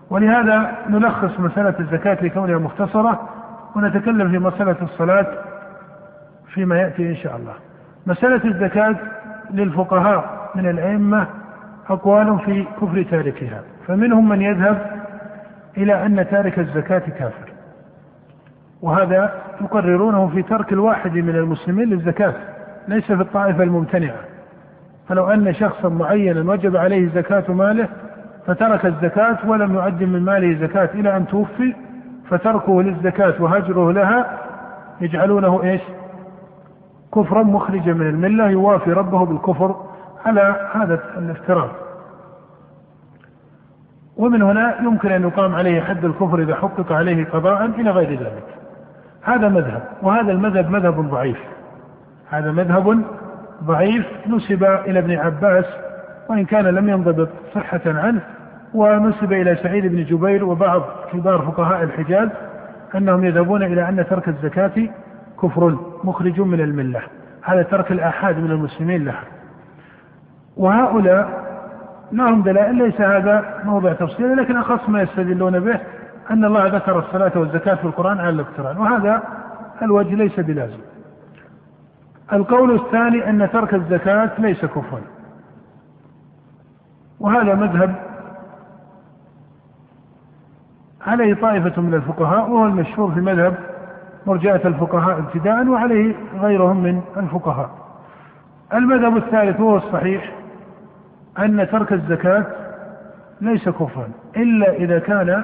ولهذا 0.10 0.72
نلخص 0.89 1.39
مسألة 1.39 1.76
الزكاة 1.80 2.17
لكونها 2.24 2.58
مختصرة 2.58 3.30
ونتكلم 3.76 4.32
في 4.32 4.39
مسألة 4.39 4.76
الصلاة 4.82 5.28
فيما 6.54 6.78
يأتي 6.78 7.10
إن 7.10 7.15
شاء 7.15 7.36
الله 7.36 7.54
مسألة 8.08 8.45
الزكاة 8.45 8.95
للفقهاء 9.52 10.50
من 10.56 10.69
الأئمة 10.69 11.28
أقوال 11.89 12.39
في 12.39 12.65
كفر 12.82 13.04
تاركها. 13.04 13.62
فمنهم 13.88 14.30
من 14.30 14.41
يذهب 14.41 14.91
إلى 15.78 16.06
أن 16.06 16.28
تارك 16.32 16.60
الزكاة 16.60 16.99
كافر. 16.99 17.49
وهذا 18.82 19.34
يقررونه 19.62 20.28
في 20.28 20.41
ترك 20.41 20.73
الواحد 20.73 21.13
من 21.13 21.36
المسلمين 21.36 21.89
للزكاة 21.89 22.34
ليس 22.88 23.06
في 23.06 23.21
الطائفة 23.21 23.63
الممتنعة. 23.63 24.19
فلو 25.08 25.30
أن 25.30 25.54
شخصا 25.54 25.89
معينا 25.89 26.52
وجب 26.52 26.75
عليه 26.75 27.10
زكاة 27.10 27.52
ماله 27.54 27.88
فترك 28.45 28.86
الزكاة 28.86 29.38
ولم 29.47 29.75
يعد 29.75 30.04
من 30.04 30.21
ماله 30.21 30.67
زكاة 30.67 30.89
إلى 30.93 31.17
أن 31.17 31.28
توفي 31.28 31.75
فتركه 32.30 32.82
للزكاة 32.82 33.34
وهجره 33.39 33.91
لها 33.91 34.39
يجعلونه 35.02 35.63
إيش؟ 35.63 35.82
كفرا 37.15 37.43
مخرجا 37.43 37.93
من 37.93 38.10
الملة 38.10 38.49
يوافي 38.49 38.93
ربه 38.93 39.25
بالكفر 39.25 39.75
على 40.25 40.69
هذا 40.73 40.99
الافتراض. 41.17 41.69
ومن 44.17 44.41
هنا 44.41 44.82
يمكن 44.82 45.12
أن 45.12 45.21
يقام 45.21 45.55
عليه 45.55 45.82
حد 45.82 46.05
الكفر 46.05 46.39
إذا 46.39 46.55
حقق 46.55 46.91
عليه 46.91 47.25
قضاء 47.25 47.65
إلى 47.65 47.91
غير 47.91 48.10
ذلك. 48.10 48.45
هذا 49.23 49.49
مذهب 49.49 49.84
وهذا 50.01 50.32
المذهب 50.32 50.71
مذهب 50.71 51.10
ضعيف. 51.10 51.39
هذا 52.29 52.51
مذهب 52.51 53.03
ضعيف 53.63 54.05
نسب 54.27 54.63
إلى 54.63 54.99
ابن 54.99 55.17
عباس 55.17 55.65
وإن 56.29 56.45
كان 56.45 56.65
لم 56.65 56.89
ينضبط 56.89 57.29
صحة 57.55 57.82
عنه 57.86 58.21
ونسب 58.73 59.34
إلى 59.34 59.55
سعيد 59.55 59.86
بن 59.86 60.03
جبير 60.03 60.45
وبعض 60.45 60.84
كبار 61.13 61.41
فقهاء 61.41 61.84
الحجاز 61.84 62.29
أنهم 62.95 63.23
يذهبون 63.23 63.63
إلى 63.63 63.89
أن 63.89 64.05
ترك 64.10 64.27
الزكاة 64.27 64.89
كفر 65.41 65.77
مخرج 66.03 66.41
من 66.41 66.62
الملة 66.62 67.01
هذا 67.41 67.62
ترك 67.62 67.91
الآحاد 67.91 68.38
من 68.38 68.51
المسلمين 68.51 69.05
لها 69.05 69.23
وهؤلاء 70.60 71.50
لهم 72.12 72.41
دلائل 72.41 72.76
ليس 72.76 73.02
هذا 73.02 73.62
موضع 73.65 73.93
تفصيل 73.93 74.38
لكن 74.38 74.58
أخص 74.58 74.89
ما 74.89 75.02
يستدلون 75.02 75.60
به 75.60 75.80
أن 76.32 76.45
الله 76.45 76.67
ذكر 76.67 77.00
الصلاة 77.00 77.32
والزكاة 77.36 77.76
في 77.76 77.86
القرآن 77.86 78.19
على 78.19 78.30
الاقتران 78.30 78.78
وهذا 78.78 79.24
الوجه 79.82 80.15
ليس 80.15 80.39
بلازم. 80.39 80.80
القول 82.34 82.76
الثاني 82.76 83.30
أن 83.30 83.50
ترك 83.52 83.74
الزكاة 83.74 84.32
ليس 84.39 84.65
كفرا. 84.65 85.02
وهذا 87.19 87.56
مذهب 87.56 87.95
عليه 91.08 91.34
طائفة 91.34 91.82
من 91.82 91.93
الفقهاء 91.93 92.50
وهو 92.50 92.65
المشهور 92.65 93.12
في 93.12 93.22
مذهب 93.22 93.56
مرجئة 94.26 94.67
الفقهاء 94.67 95.19
ابتداء 95.19 95.67
وعليه 95.67 96.15
غيرهم 96.39 96.84
من 96.84 97.02
الفقهاء. 97.17 97.69
المذهب 98.74 99.17
الثالث 99.17 99.60
وهو 99.60 99.78
الصحيح 99.78 100.38
أن 101.39 101.67
ترك 101.71 101.93
الزكاة 101.93 102.45
ليس 103.41 103.69
كفرا 103.69 104.08
إلا 104.38 104.73
إذا 104.73 104.99
كان 104.99 105.43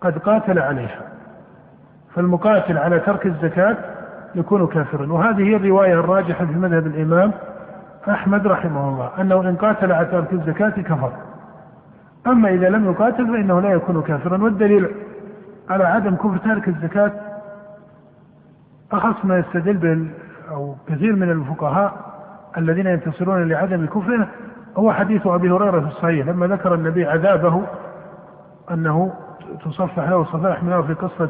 قد 0.00 0.18
قاتل 0.18 0.58
عليها. 0.58 1.00
فالمقاتل 2.14 2.78
على 2.78 2.98
ترك 2.98 3.26
الزكاة 3.26 3.76
يكون 4.34 4.66
كافرا. 4.66 5.12
وهذه 5.12 5.42
هي 5.42 5.56
الرواية 5.56 5.94
الراجحة 5.94 6.44
في 6.44 6.52
مذهب 6.52 6.86
الإمام 6.86 7.32
أحمد 8.10 8.46
رحمه 8.46 8.88
الله 8.88 9.10
أنه 9.20 9.40
إن 9.40 9.56
قاتل 9.56 9.92
على 9.92 10.06
ترك 10.06 10.32
الزكاة 10.32 10.82
كفر. 10.82 11.12
أما 12.26 12.48
إذا 12.48 12.68
لم 12.68 12.90
يقاتل 12.90 13.26
فإنه 13.26 13.60
لا 13.60 13.70
يكون 13.70 14.02
كافرا. 14.02 14.42
والدليل 14.42 14.88
على 15.70 15.84
عدم 15.84 16.16
كفر 16.16 16.36
تارك 16.36 16.68
الزكاة 16.68 17.12
أخص 18.92 19.24
ما 19.24 19.38
يستدل 19.38 19.76
به 19.76 20.10
أو 20.50 20.74
كثير 20.88 21.16
من 21.16 21.30
الفقهاء 21.30 22.11
الذين 22.58 22.86
ينتصرون 22.86 23.48
لعدم 23.48 23.86
كفره 23.86 24.28
هو 24.76 24.92
حديث 24.92 25.26
أبي 25.26 25.50
هريرة 25.50 25.80
في 25.80 25.86
الصحيح. 25.86 26.26
لما 26.26 26.46
ذكر 26.46 26.74
النبي 26.74 27.06
عذابه 27.06 27.62
أنه 28.70 29.12
تصفح 29.64 30.08
له 30.08 30.24
صفائح 30.24 30.62
من 30.62 30.82
في 30.82 30.94
قصة 30.94 31.28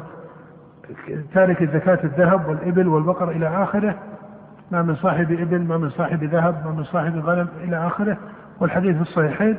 تارك 1.34 1.64
زكاة 1.64 1.98
الذهب 2.04 2.48
والإبل 2.48 2.88
والبقر 2.88 3.30
إلى 3.30 3.62
آخره. 3.62 3.94
ما 4.70 4.82
من 4.82 4.94
صاحب 4.94 5.32
إبل 5.32 5.62
ما 5.62 5.76
من 5.76 5.90
صاحب 5.90 6.24
ذهب 6.24 6.66
ما 6.66 6.70
من 6.70 6.84
صاحب 6.84 7.18
غنم 7.26 7.48
إلى 7.64 7.86
آخره. 7.86 8.16
والحديث 8.60 8.96
في 8.96 9.02
الصحيحين. 9.02 9.56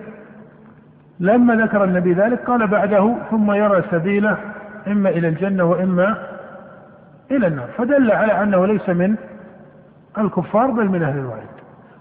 لما 1.19 1.55
ذكر 1.55 1.83
النبي 1.83 2.13
ذلك 2.13 2.39
قال 2.39 2.67
بعده 2.67 3.15
ثم 3.31 3.51
يرى 3.51 3.83
سبيله 3.91 4.37
إما 4.87 5.09
إلى 5.09 5.27
الجنة 5.27 5.63
وإما 5.63 6.17
إلى 7.31 7.47
النار. 7.47 7.67
فدل 7.77 8.11
على 8.11 8.43
أنه 8.43 8.65
ليس 8.65 8.89
من 8.89 9.15
الكفار 10.17 10.71
بل 10.71 10.89
من 10.89 11.03
أهل 11.03 11.19
الوعيد. 11.19 11.47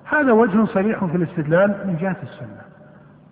هذا 0.04 0.32
وجه 0.32 0.64
صريح 0.64 1.04
في 1.04 1.16
الاستدلال 1.16 1.68
من 1.86 1.96
جهة 2.00 2.16
السنة. 2.22 2.62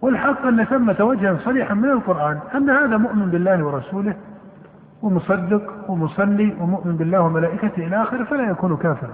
والحق 0.03 0.47
أن 0.47 0.65
ثمة 0.65 0.97
وجها 1.01 1.37
صريحا 1.45 1.75
من 1.75 1.91
القرآن 1.91 2.39
أن 2.55 2.71
هذا 2.71 2.97
مؤمن 2.97 3.31
بالله 3.31 3.65
ورسوله 3.65 4.15
ومصدق 5.03 5.91
ومصلي 5.91 6.57
ومؤمن 6.61 6.97
بالله 6.97 7.21
وملائكته 7.21 7.87
إلى 7.87 8.03
آخره 8.03 8.25
فلا 8.25 8.51
يكون 8.51 8.77
كافرا. 8.77 9.13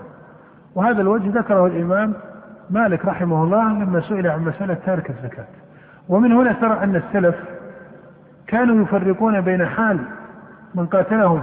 وهذا 0.75 1.01
الوجه 1.03 1.39
ذكره 1.39 1.67
الإمام 1.67 2.13
مالك 2.71 3.05
رحمه 3.05 3.45
الله 3.45 3.69
لما 3.69 4.01
سئل 4.01 4.27
عن 4.27 4.45
مسألة 4.45 4.77
تارك 4.87 5.11
الزكاة. 5.11 5.47
ومن 6.09 6.33
هنا 6.33 6.53
ترى 6.53 6.85
أن 6.85 6.97
السلف 6.97 7.37
كانوا 8.47 8.83
يفرقون 8.83 9.41
بين 9.41 9.67
حال 9.67 9.99
من 10.75 10.87
قاتلهم 10.87 11.43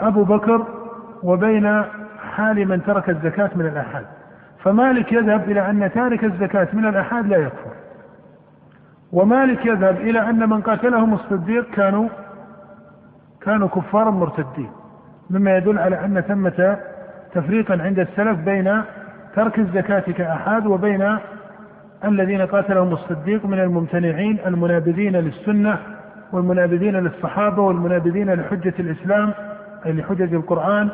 أبو 0.00 0.24
بكر 0.24 0.66
وبين 1.22 1.82
حال 2.30 2.68
من 2.68 2.82
ترك 2.82 3.10
الزكاة 3.10 3.50
من 3.54 3.66
الآحاد. 3.66 4.04
فمالك 4.64 5.12
يذهب 5.12 5.50
إلى 5.50 5.70
أن 5.70 5.90
تارك 5.94 6.24
الزكاة 6.24 6.68
من 6.72 6.86
الآحاد 6.86 7.26
لا 7.26 7.36
يكفر. 7.36 7.72
ومالك 9.12 9.66
يذهب 9.66 9.96
إلى 9.96 10.30
أن 10.30 10.48
من 10.48 10.60
قاتلهم 10.60 11.14
الصديق 11.14 11.70
كانوا 11.70 12.08
كانوا 13.40 13.68
كفارا 13.68 14.10
مرتدين. 14.10 14.70
مما 15.30 15.56
يدل 15.56 15.78
على 15.78 16.04
أن 16.04 16.20
ثمة 16.20 16.76
تفريقا 17.34 17.82
عند 17.82 17.98
السلف 17.98 18.38
بين 18.38 18.82
ترك 19.34 19.58
الزكاة 19.58 20.00
كأحاد 20.00 20.66
وبين 20.66 21.18
الذين 22.04 22.46
قاتلهم 22.46 22.92
الصديق 22.92 23.46
من 23.46 23.60
الممتنعين 23.60 24.38
المنابذين 24.46 25.16
للسنة 25.16 25.78
والمنابذين 26.32 26.96
للصحابة 26.96 27.62
والمنابذين 27.62 28.34
لحجة 28.34 28.74
الإسلام 28.78 29.32
أي 29.86 29.92
لحجج 29.92 30.34
القرآن. 30.34 30.88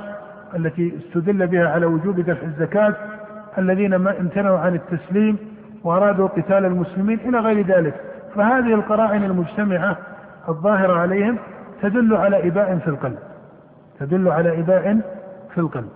التي 0.56 0.98
استدل 0.98 1.46
بها 1.46 1.68
على 1.68 1.86
وجوب 1.86 2.20
دفع 2.20 2.42
الزكاة 2.42 2.94
الذين 3.58 3.96
ما 3.96 4.20
امتنعوا 4.20 4.58
عن 4.58 4.74
التسليم 4.74 5.38
وأرادوا 5.84 6.28
قتال 6.28 6.64
المسلمين 6.64 7.18
إلى 7.20 7.38
غير 7.38 7.66
ذلك. 7.66 7.94
فهذه 8.34 8.74
القرائن 8.74 9.24
المجتمعة 9.24 9.96
الظاهرة 10.48 10.92
عليهم 10.92 11.38
تدل 11.82 12.16
على 12.16 12.48
إباء 12.48 12.78
في 12.78 12.88
القلب. 12.88 13.18
تدل 13.98 14.28
على 14.28 14.60
إباء 14.60 15.00
في 15.54 15.60
القلب. 15.60 15.88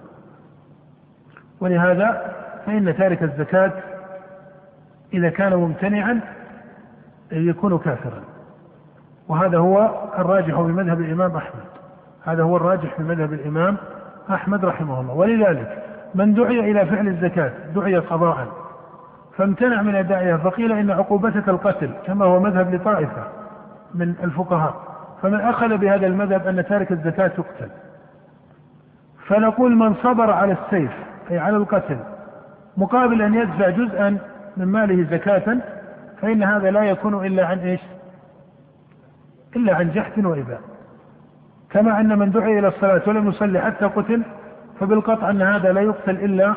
ولهذا 1.60 2.34
فإن 2.66 2.96
تارك 2.96 3.22
الزكاة 3.22 3.72
إذا 5.14 5.30
كان 5.30 5.54
ممتنعا 5.54 6.20
يكون 7.32 7.78
كافرا. 7.78 8.22
وهذا 9.28 9.58
هو 9.58 9.90
الراجح 10.18 10.54
في 10.54 10.72
مذهب 10.72 11.00
الإمام 11.00 11.36
أحمد. 11.36 11.64
هذا 12.24 12.42
هو 12.42 12.56
الراجح 12.56 12.96
في 12.96 13.02
مذهب 13.02 13.32
الإمام 13.32 13.76
أحمد 14.32 14.64
رحمه 14.64 15.00
الله. 15.00 15.14
ولذلك 15.14 15.82
من 16.14 16.34
دعي 16.34 16.70
إلى 16.70 16.86
فعل 16.86 17.08
الزكاة 17.08 17.52
دعي 17.74 17.96
قضاء 17.98 18.48
فامتنع 19.36 19.82
من 19.82 19.94
أدائها 19.94 20.36
فقيل 20.36 20.72
إن 20.72 20.90
عقوبتك 20.90 21.48
القتل 21.48 21.90
كما 22.06 22.24
هو 22.24 22.40
مذهب 22.40 22.74
لطائفة 22.74 23.24
من 23.94 24.14
الفقهاء 24.24 24.74
فمن 25.22 25.40
أخذ 25.40 25.76
بهذا 25.76 26.06
المذهب 26.06 26.46
أن 26.46 26.66
تارك 26.66 26.92
الزكاة 26.92 27.28
تقتل. 27.28 27.68
فنقول 29.26 29.76
من 29.76 29.94
صبر 29.94 30.30
على 30.30 30.52
السيف 30.52 30.92
أي 31.30 31.38
على 31.38 31.56
القتل 31.56 31.98
مقابل 32.76 33.22
أن 33.22 33.34
يدفع 33.34 33.70
جزءا 33.70 34.18
من 34.56 34.66
ماله 34.66 35.10
زكاة 35.10 35.56
فإن 36.22 36.42
هذا 36.42 36.70
لا 36.70 36.82
يكون 36.82 37.26
إلا 37.26 37.46
عن 37.46 37.58
إيش؟ 37.58 37.80
إلا 39.56 39.76
عن 39.76 39.90
جحد 39.90 40.24
وإباء. 40.24 40.60
كما 41.72 42.00
أن 42.00 42.18
من 42.18 42.30
دعي 42.30 42.58
إلى 42.58 42.68
الصلاة 42.68 43.02
ولم 43.06 43.28
يصلي 43.28 43.60
حتى 43.60 43.84
قتل 43.84 44.22
فبالقطع 44.80 45.30
أن 45.30 45.42
هذا 45.42 45.72
لا 45.72 45.80
يقتل 45.80 46.16
إلا 46.16 46.54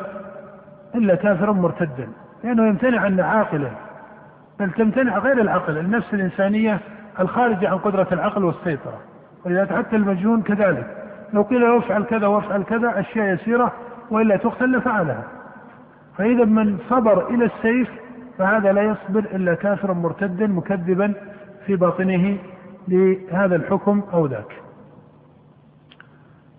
إلا 0.94 1.14
كافرا 1.14 1.52
مرتدا. 1.52 2.08
لأنه 2.44 2.66
يمتنع 2.66 3.00
عن 3.00 3.20
عاقلا 3.20 3.70
بل 4.60 4.70
تمتنع 4.70 5.18
غير 5.18 5.40
العقل 5.40 5.78
النفس 5.78 6.14
الإنسانية 6.14 6.80
الخارجة 7.20 7.68
عن 7.68 7.78
قدرة 7.78 8.08
العقل 8.12 8.44
والسيطرة. 8.44 8.98
ولذلك 9.46 9.72
حتى 9.72 9.96
المجنون 9.96 10.42
كذلك. 10.42 10.86
لو 11.32 11.42
قيل 11.42 11.60
له 11.60 11.78
افعل 11.78 12.04
كذا 12.04 12.26
وافعل 12.26 12.62
كذا 12.62 13.00
أشياء 13.00 13.34
يسيرة 13.34 13.72
وإلا 14.10 14.36
تقتل 14.36 14.76
لفعلها. 14.76 15.24
فإذا 16.18 16.44
من 16.44 16.78
صبر 16.90 17.28
إلى 17.30 17.44
السيف 17.44 17.90
فهذا 18.38 18.72
لا 18.72 18.82
يصبر 18.82 19.20
إلا 19.20 19.54
كافرا 19.54 19.94
مرتدا 19.94 20.46
مكذبا 20.46 21.14
في 21.66 21.76
باطنه 21.76 22.38
لهذا 22.88 23.56
الحكم 23.56 24.02
أو 24.12 24.26
ذاك. 24.26 24.63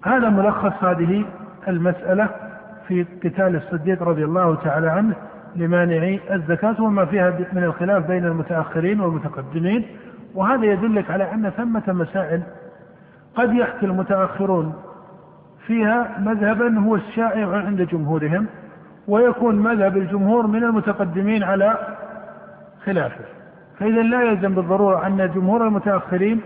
هذا 0.05 0.29
ملخص 0.29 0.83
هذه 0.83 1.25
المسألة 1.67 2.29
في 2.87 3.03
قتال 3.03 3.55
الصديق 3.55 4.03
رضي 4.03 4.25
الله 4.25 4.55
تعالى 4.55 4.87
عنه 4.87 5.15
لمانعي 5.55 6.19
الزكاة 6.31 6.81
وما 6.81 7.05
فيها 7.05 7.33
من 7.53 7.63
الخلاف 7.63 8.07
بين 8.07 8.25
المتأخرين 8.25 9.01
والمتقدمين. 9.01 9.85
وهذا 10.35 10.65
يدلك 10.65 11.11
على 11.11 11.33
أن 11.33 11.49
ثمة 11.49 11.83
مسائل 11.87 12.41
قد 13.35 13.53
يحكي 13.53 13.85
المتأخرون 13.85 14.73
فيها 15.67 16.07
مذهبا 16.19 16.79
هو 16.79 16.95
الشائع 16.95 17.57
عند 17.57 17.81
جمهورهم 17.81 18.45
ويكون 19.07 19.55
مذهب 19.55 19.97
الجمهور 19.97 20.47
من 20.47 20.63
المتقدمين 20.63 21.43
على 21.43 21.77
خلافه. 22.85 23.25
فإذا 23.79 24.01
لا 24.01 24.21
يلزم 24.21 24.55
بالضرورة 24.55 25.07
أن 25.07 25.31
جمهور 25.35 25.67
المتأخرين 25.67 26.41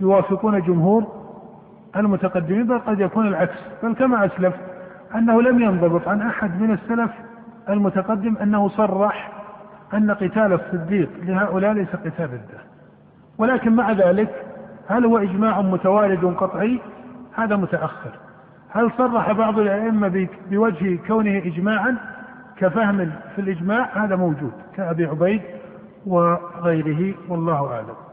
يوافقون 0.00 0.60
جمهور 0.62 1.17
المتقدمين 1.96 2.66
بل 2.66 2.78
قد 2.78 3.00
يكون 3.00 3.26
العكس. 3.26 3.58
بل 3.82 3.94
كما 3.94 4.26
أسلف 4.26 4.54
أنه 5.14 5.42
لم 5.42 5.62
ينضبط 5.62 6.08
عن 6.08 6.22
أحد 6.22 6.60
من 6.60 6.70
السلف 6.70 7.10
المتقدم 7.68 8.36
أنه 8.36 8.68
صرح 8.68 9.32
أن 9.94 10.10
قتال 10.10 10.52
الصديق 10.52 11.10
لهؤلاء 11.22 11.72
ليس 11.72 11.88
قتال 11.88 12.32
ردة 12.32 12.60
ولكن 13.38 13.76
مع 13.76 13.92
ذلك 13.92 14.44
هل 14.88 15.04
هو 15.04 15.18
إجماع 15.18 15.60
متوارد 15.60 16.24
قطعي؟ 16.24 16.80
هذا 17.34 17.56
متأخر. 17.56 18.10
هل 18.70 18.90
صرح 18.98 19.32
بعض 19.32 19.58
الأئمة 19.58 20.28
بوجه 20.50 20.98
كونه 21.06 21.38
إجماعا؟ 21.38 21.96
كفهم 22.56 23.10
في 23.34 23.40
الإجماع 23.40 24.04
هذا 24.04 24.16
موجود 24.16 24.52
كأبي 24.76 25.06
عبيد 25.06 25.42
وغيره 26.06 27.14
والله 27.28 27.72
أعلم. 27.72 28.07